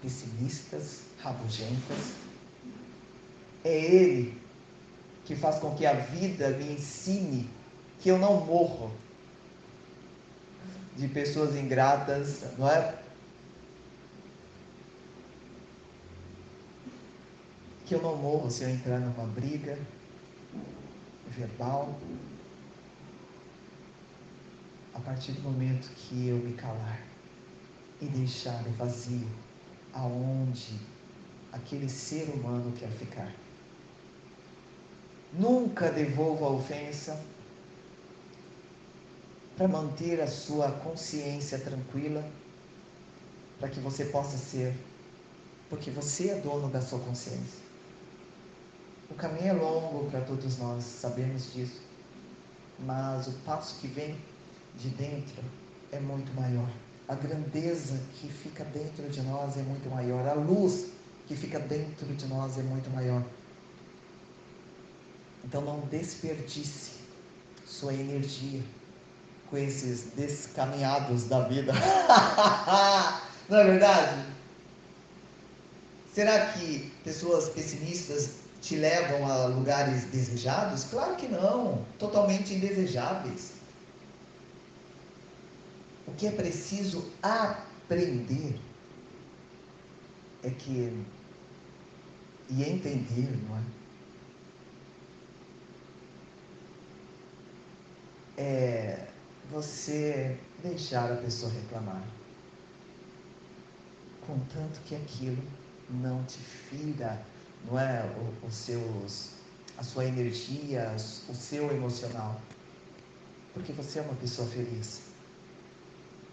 pessimistas, 0.00 1.02
rabugentas. 1.20 2.14
É 3.64 3.72
Ele 3.72 4.40
que 5.24 5.36
faz 5.36 5.58
com 5.58 5.74
que 5.74 5.86
a 5.86 5.94
vida 5.94 6.50
me 6.50 6.72
ensine 6.72 7.50
que 8.00 8.08
eu 8.08 8.18
não 8.18 8.44
morro 8.44 8.92
de 10.96 11.08
pessoas 11.08 11.56
ingratas, 11.56 12.42
não 12.58 12.68
é? 12.68 13.01
Que 17.92 17.96
eu 17.96 18.02
não 18.02 18.16
morro 18.16 18.50
se 18.50 18.64
eu 18.64 18.70
entrar 18.70 18.98
numa 19.00 19.26
briga 19.26 19.78
verbal. 21.28 21.94
A 24.94 25.00
partir 25.00 25.32
do 25.32 25.42
momento 25.42 25.92
que 25.94 26.26
eu 26.26 26.38
me 26.38 26.54
calar 26.54 27.02
e 28.00 28.06
deixar 28.06 28.66
o 28.66 28.70
vazio 28.78 29.28
aonde 29.92 30.80
aquele 31.52 31.86
ser 31.86 32.30
humano 32.30 32.72
quer 32.78 32.88
ficar. 32.92 33.30
Nunca 35.34 35.90
devolva 35.90 36.46
a 36.46 36.50
ofensa 36.50 37.22
para 39.54 39.68
manter 39.68 40.18
a 40.22 40.26
sua 40.26 40.72
consciência 40.72 41.58
tranquila, 41.58 42.26
para 43.58 43.68
que 43.68 43.80
você 43.80 44.06
possa 44.06 44.38
ser, 44.38 44.74
porque 45.68 45.90
você 45.90 46.30
é 46.30 46.40
dono 46.40 46.70
da 46.70 46.80
sua 46.80 46.98
consciência. 46.98 47.61
O 49.12 49.14
caminho 49.14 49.48
é 49.48 49.52
longo 49.52 50.10
para 50.10 50.22
todos 50.22 50.56
nós, 50.56 50.84
sabemos 50.84 51.52
disso, 51.52 51.82
mas 52.78 53.28
o 53.28 53.32
passo 53.44 53.78
que 53.78 53.86
vem 53.86 54.16
de 54.78 54.88
dentro 54.88 55.44
é 55.92 56.00
muito 56.00 56.34
maior. 56.34 56.70
A 57.06 57.14
grandeza 57.14 58.00
que 58.14 58.26
fica 58.26 58.64
dentro 58.64 59.06
de 59.10 59.20
nós 59.20 59.58
é 59.58 59.62
muito 59.62 59.90
maior. 59.90 60.26
A 60.26 60.32
luz 60.32 60.86
que 61.26 61.36
fica 61.36 61.60
dentro 61.60 62.06
de 62.06 62.26
nós 62.26 62.58
é 62.58 62.62
muito 62.62 62.88
maior. 62.88 63.22
Então 65.44 65.60
não 65.60 65.80
desperdice 65.80 66.92
sua 67.66 67.92
energia 67.92 68.62
com 69.50 69.58
esses 69.58 70.04
descaminhados 70.16 71.24
da 71.24 71.46
vida. 71.46 71.74
não 73.50 73.58
é 73.58 73.64
verdade? 73.64 74.32
Será 76.14 76.46
que 76.52 76.90
pessoas 77.04 77.50
pessimistas 77.50 78.41
te 78.62 78.76
levam 78.76 79.30
a 79.30 79.46
lugares 79.46 80.04
desejados? 80.06 80.84
Claro 80.84 81.16
que 81.16 81.28
não, 81.28 81.84
totalmente 81.98 82.54
indesejáveis. 82.54 83.52
O 86.06 86.12
que 86.12 86.26
é 86.26 86.30
preciso 86.30 87.10
aprender 87.22 88.58
é 90.42 90.50
que 90.50 91.04
e 92.48 92.62
entender, 92.64 93.30
não 93.48 93.56
é? 93.58 93.62
é 98.36 99.08
você 99.50 100.38
deixar 100.62 101.12
a 101.12 101.16
pessoa 101.16 101.52
reclamar. 101.52 102.02
Contanto 104.26 104.80
que 104.84 104.94
aquilo 104.96 105.42
não 105.90 106.24
te 106.24 106.38
fira, 106.38 107.24
não 107.66 107.78
é? 107.78 108.04
Os 108.46 108.54
seus, 108.54 109.30
a 109.76 109.82
sua 109.82 110.04
energia, 110.04 110.94
o 111.28 111.34
seu 111.34 111.70
emocional. 111.70 112.40
Porque 113.54 113.72
você 113.72 113.98
é 113.98 114.02
uma 114.02 114.14
pessoa 114.14 114.48
feliz. 114.48 115.02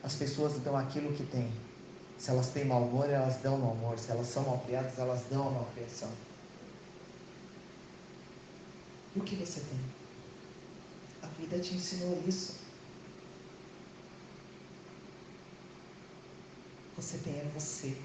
As 0.04 0.16
pessoas 0.16 0.58
dão 0.60 0.78
aquilo 0.78 1.14
que 1.14 1.24
têm. 1.24 1.52
Se 2.18 2.30
elas 2.30 2.50
têm 2.50 2.66
mau 2.66 2.84
humor, 2.84 3.10
elas 3.10 3.38
dão 3.38 3.58
mau 3.58 3.74
humor. 3.74 3.98
Se 4.00 4.12
elas 4.12 4.28
são 4.28 4.44
malcriadas, 4.44 4.98
elas 4.98 5.24
dão 5.30 5.48
a 5.48 5.52
malcriação. 5.52 6.10
E 9.16 9.20
o 9.20 9.24
que 9.24 9.36
você 9.36 9.60
tem? 9.60 9.80
A 11.22 11.28
vida 11.40 11.60
te 11.60 11.76
ensinou 11.76 12.22
isso. 12.28 12.58
Você 16.96 17.18
tem 17.20 17.34
é 17.34 17.52
você. 17.54 17.96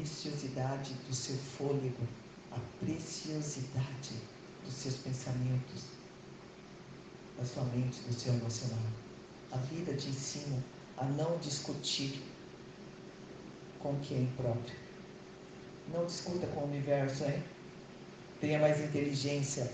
Preciosidade 0.00 0.94
do 1.06 1.14
seu 1.14 1.36
fôlego, 1.36 2.08
a 2.52 2.58
preciosidade 2.82 4.14
dos 4.64 4.72
seus 4.72 4.96
pensamentos, 4.96 5.88
da 7.36 7.44
sua 7.44 7.64
mente, 7.64 8.00
do 8.08 8.14
seu 8.14 8.32
emocional. 8.32 8.78
A 9.52 9.58
vida 9.58 9.92
te 9.94 10.08
ensina 10.08 10.56
a 10.96 11.04
não 11.04 11.36
discutir 11.36 12.22
com 13.78 13.94
quem 14.00 14.26
próprio. 14.38 14.74
Não 15.92 16.06
discuta 16.06 16.46
com 16.46 16.60
o 16.60 16.64
universo, 16.64 17.24
hein? 17.24 17.44
Tenha 18.40 18.58
mais 18.58 18.80
inteligência. 18.80 19.70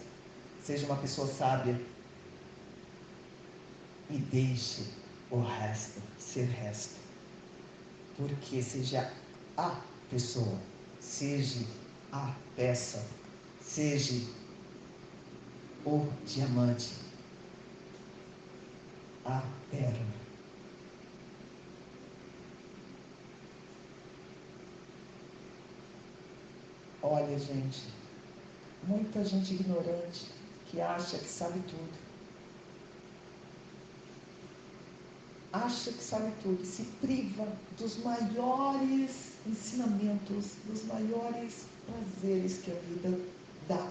Seja 0.61 0.87
uma 0.87 0.97
pessoa 0.97 1.29
sábia. 1.29 1.81
E 4.11 4.19
deixe 4.19 4.89
o 5.31 5.39
resto 5.39 6.03
ser 6.19 6.47
resto. 6.47 6.97
Porque 8.17 8.61
seja 8.61 9.13
a 9.57 9.81
pessoa, 10.11 10.59
seja 11.01 11.65
a 12.13 12.35
peça, 12.55 13.05
seja 13.61 14.27
o 15.85 16.07
diamante, 16.25 16.95
a 19.25 19.43
pérola. 19.71 20.17
Olha, 27.03 27.39
gente, 27.39 27.83
muita 28.85 29.25
gente 29.25 29.55
ignorante 29.55 30.27
que 30.67 30.81
acha 30.81 31.19
que 31.19 31.29
sabe 31.29 31.61
tudo. 31.61 32.07
Acha 35.53 35.93
que 35.93 36.03
sabe 36.03 36.33
tudo 36.43 36.65
se 36.65 36.83
priva 37.01 37.47
dos 37.79 37.97
maiores 37.99 39.36
ensinamentos, 39.49 40.53
dos 40.67 40.85
maiores 40.87 41.67
prazeres 41.87 42.59
que 42.59 42.71
a 42.71 42.75
vida 42.75 43.19
dá, 43.69 43.89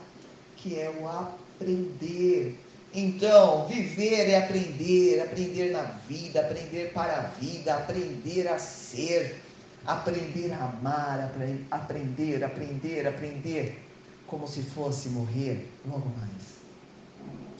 que 0.58 0.80
é 0.80 0.89
o 0.89 1.08
aprender. 1.08 2.60
Então, 2.93 3.68
viver 3.68 4.30
é 4.30 4.43
aprender, 4.43 5.22
aprender 5.22 5.72
na 5.72 5.84
vida, 6.08 6.39
aprender 6.41 6.93
para 6.93 7.18
a 7.18 7.22
vida, 7.39 7.76
aprender 7.76 8.47
a 8.47 8.58
ser 8.58 9.41
aprender 9.86 10.51
a 10.53 10.66
amar, 10.66 11.32
aprender, 11.70 12.43
aprender, 12.43 13.08
aprender, 13.08 13.80
como 14.26 14.47
se 14.47 14.64
fosse 14.64 15.10
morrer 15.10 15.70
logo 15.86 16.10
mais. 16.18 16.56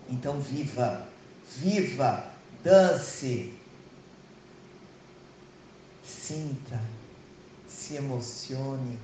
Então, 0.10 0.39
viva, 0.39 1.08
viva, 1.58 2.32
dance, 2.64 3.54
sinta, 6.04 6.80
se 7.86 7.96
emocione. 7.96 9.00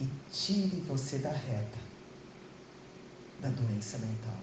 E 0.00 0.08
tire 0.32 0.80
você 0.88 1.18
da 1.18 1.32
reta 1.32 1.78
da 3.40 3.50
doença 3.50 3.98
mental. 3.98 4.38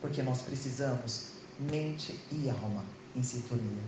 Porque 0.00 0.22
nós 0.22 0.40
precisamos 0.40 1.32
mente 1.58 2.18
e 2.30 2.48
alma 2.48 2.84
em 3.14 3.22
sintonia. 3.22 3.82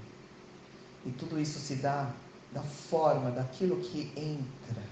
E 1.07 1.11
tudo 1.13 1.41
isso 1.41 1.59
se 1.59 1.77
dá 1.77 2.13
da 2.53 2.63
forma 2.63 3.31
daquilo 3.31 3.81
que 3.81 4.13
entra. 4.17 4.83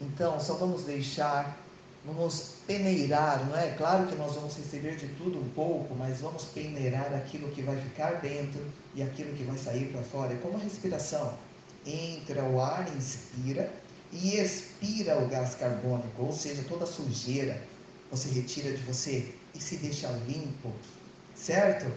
Então, 0.00 0.38
só 0.38 0.54
vamos 0.54 0.84
deixar, 0.84 1.58
vamos 2.04 2.56
peneirar, 2.66 3.46
não 3.46 3.56
é? 3.58 3.70
Claro 3.72 4.06
que 4.06 4.14
nós 4.16 4.34
vamos 4.34 4.56
receber 4.56 4.96
de 4.96 5.08
tudo 5.08 5.38
um 5.38 5.48
pouco, 5.50 5.94
mas 5.94 6.20
vamos 6.20 6.44
peneirar 6.46 7.12
aquilo 7.14 7.48
que 7.50 7.62
vai 7.62 7.80
ficar 7.80 8.20
dentro 8.20 8.60
e 8.94 9.02
aquilo 9.02 9.34
que 9.34 9.42
vai 9.44 9.56
sair 9.56 9.86
para 9.90 10.02
fora. 10.02 10.34
É 10.34 10.36
como 10.36 10.56
a 10.56 10.60
respiração. 10.60 11.38
Entra 11.86 12.44
o 12.44 12.60
ar, 12.60 12.86
inspira 12.96 13.70
e 14.12 14.36
expira 14.36 15.18
o 15.18 15.28
gás 15.28 15.54
carbônico, 15.54 16.22
ou 16.22 16.32
seja, 16.32 16.62
toda 16.68 16.84
a 16.84 16.86
sujeira 16.86 17.60
você 18.10 18.28
retira 18.28 18.72
de 18.72 18.82
você 18.84 19.34
e 19.54 19.60
se 19.60 19.76
deixa 19.76 20.08
limpo, 20.28 20.72
certo? 21.34 21.90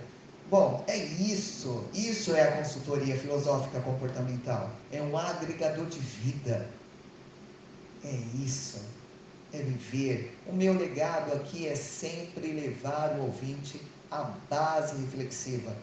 Bom, 0.49 0.83
é 0.87 0.97
isso. 0.97 1.85
Isso 1.93 2.33
é 2.33 2.41
a 2.41 2.57
consultoria 2.57 3.17
filosófica 3.17 3.81
comportamental. 3.81 4.71
É 4.91 5.01
um 5.01 5.17
agregador 5.17 5.85
de 5.87 5.99
vida. 5.99 6.69
É 8.03 8.15
isso. 8.43 8.79
É 9.53 9.59
viver. 9.59 10.37
O 10.45 10.53
meu 10.53 10.73
legado 10.73 11.33
aqui 11.33 11.67
é 11.67 11.75
sempre 11.75 12.51
levar 12.51 13.17
o 13.17 13.23
ouvinte 13.23 13.81
à 14.11 14.23
base 14.49 15.01
reflexiva. 15.01 15.73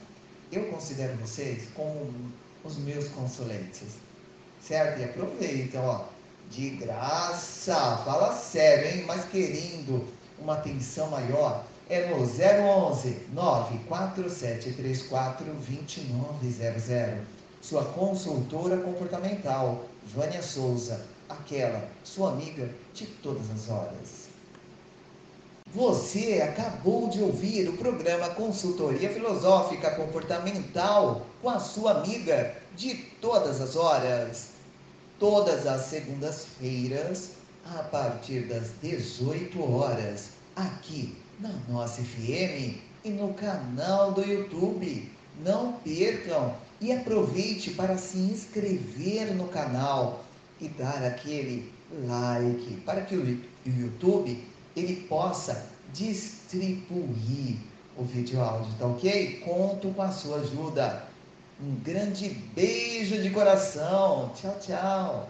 Eu 0.52 0.66
considero 0.66 1.16
vocês 1.16 1.66
como 1.74 2.12
os 2.62 2.76
meus 2.78 3.08
consulentes. 3.08 3.96
Certo? 4.60 5.00
E 5.00 5.04
aproveita, 5.04 5.80
ó. 5.80 6.04
De 6.50 6.70
graça. 6.70 7.74
Fala 8.04 8.36
sério, 8.36 8.88
hein? 8.88 9.04
Mas 9.06 9.24
querendo 9.24 10.06
uma 10.38 10.54
atenção 10.54 11.10
maior 11.10 11.64
é 11.88 12.06
no 12.08 12.22
011 12.22 13.16
94734 13.32 15.44
2900. 15.44 17.24
Sua 17.60 17.84
consultora 17.84 18.78
comportamental, 18.78 19.84
Vânia 20.14 20.42
Souza, 20.42 21.04
aquela 21.34 21.88
sua 22.02 22.30
amiga 22.32 22.70
de 22.92 23.06
todas 23.06 23.50
as 23.50 23.68
horas. 23.68 24.24
Você 25.74 26.40
acabou 26.40 27.08
de 27.08 27.20
ouvir 27.20 27.68
o 27.68 27.76
programa 27.76 28.28
Consultoria 28.30 29.10
Filosófica 29.10 29.90
Comportamental 29.90 31.26
com 31.42 31.50
a 31.50 31.58
sua 31.58 31.98
amiga 31.98 32.54
de 32.76 32.94
todas 33.20 33.60
as 33.60 33.74
horas. 33.74 34.50
Todas 35.18 35.66
as 35.66 35.86
segundas-feiras, 35.86 37.30
a 37.64 37.82
partir 37.82 38.46
das 38.46 38.70
18 38.82 39.60
horas, 39.72 40.28
aqui 40.54 41.16
na 41.40 41.52
nossa 41.68 42.02
FM 42.02 42.78
e 43.04 43.10
no 43.10 43.34
canal 43.34 44.12
do 44.12 44.22
YouTube. 44.22 45.10
Não 45.44 45.72
percam 45.72 46.54
e 46.80 46.92
aproveite 46.92 47.70
para 47.70 47.98
se 47.98 48.18
inscrever 48.18 49.34
no 49.34 49.48
canal 49.48 50.23
e 50.60 50.68
dar 50.68 51.02
aquele 51.04 51.72
like 52.06 52.76
para 52.84 53.02
que 53.02 53.16
o 53.16 53.40
YouTube 53.66 54.44
ele 54.76 54.96
possa 55.08 55.66
distribuir 55.92 57.56
o 57.96 58.04
vídeo 58.04 58.40
áudio, 58.40 58.72
tá 58.78 58.86
ok? 58.86 59.40
Conto 59.44 59.88
com 59.90 60.02
a 60.02 60.10
sua 60.10 60.38
ajuda. 60.38 61.04
Um 61.60 61.76
grande 61.76 62.28
beijo 62.28 63.22
de 63.22 63.30
coração. 63.30 64.32
Tchau, 64.34 64.58
tchau. 64.60 65.28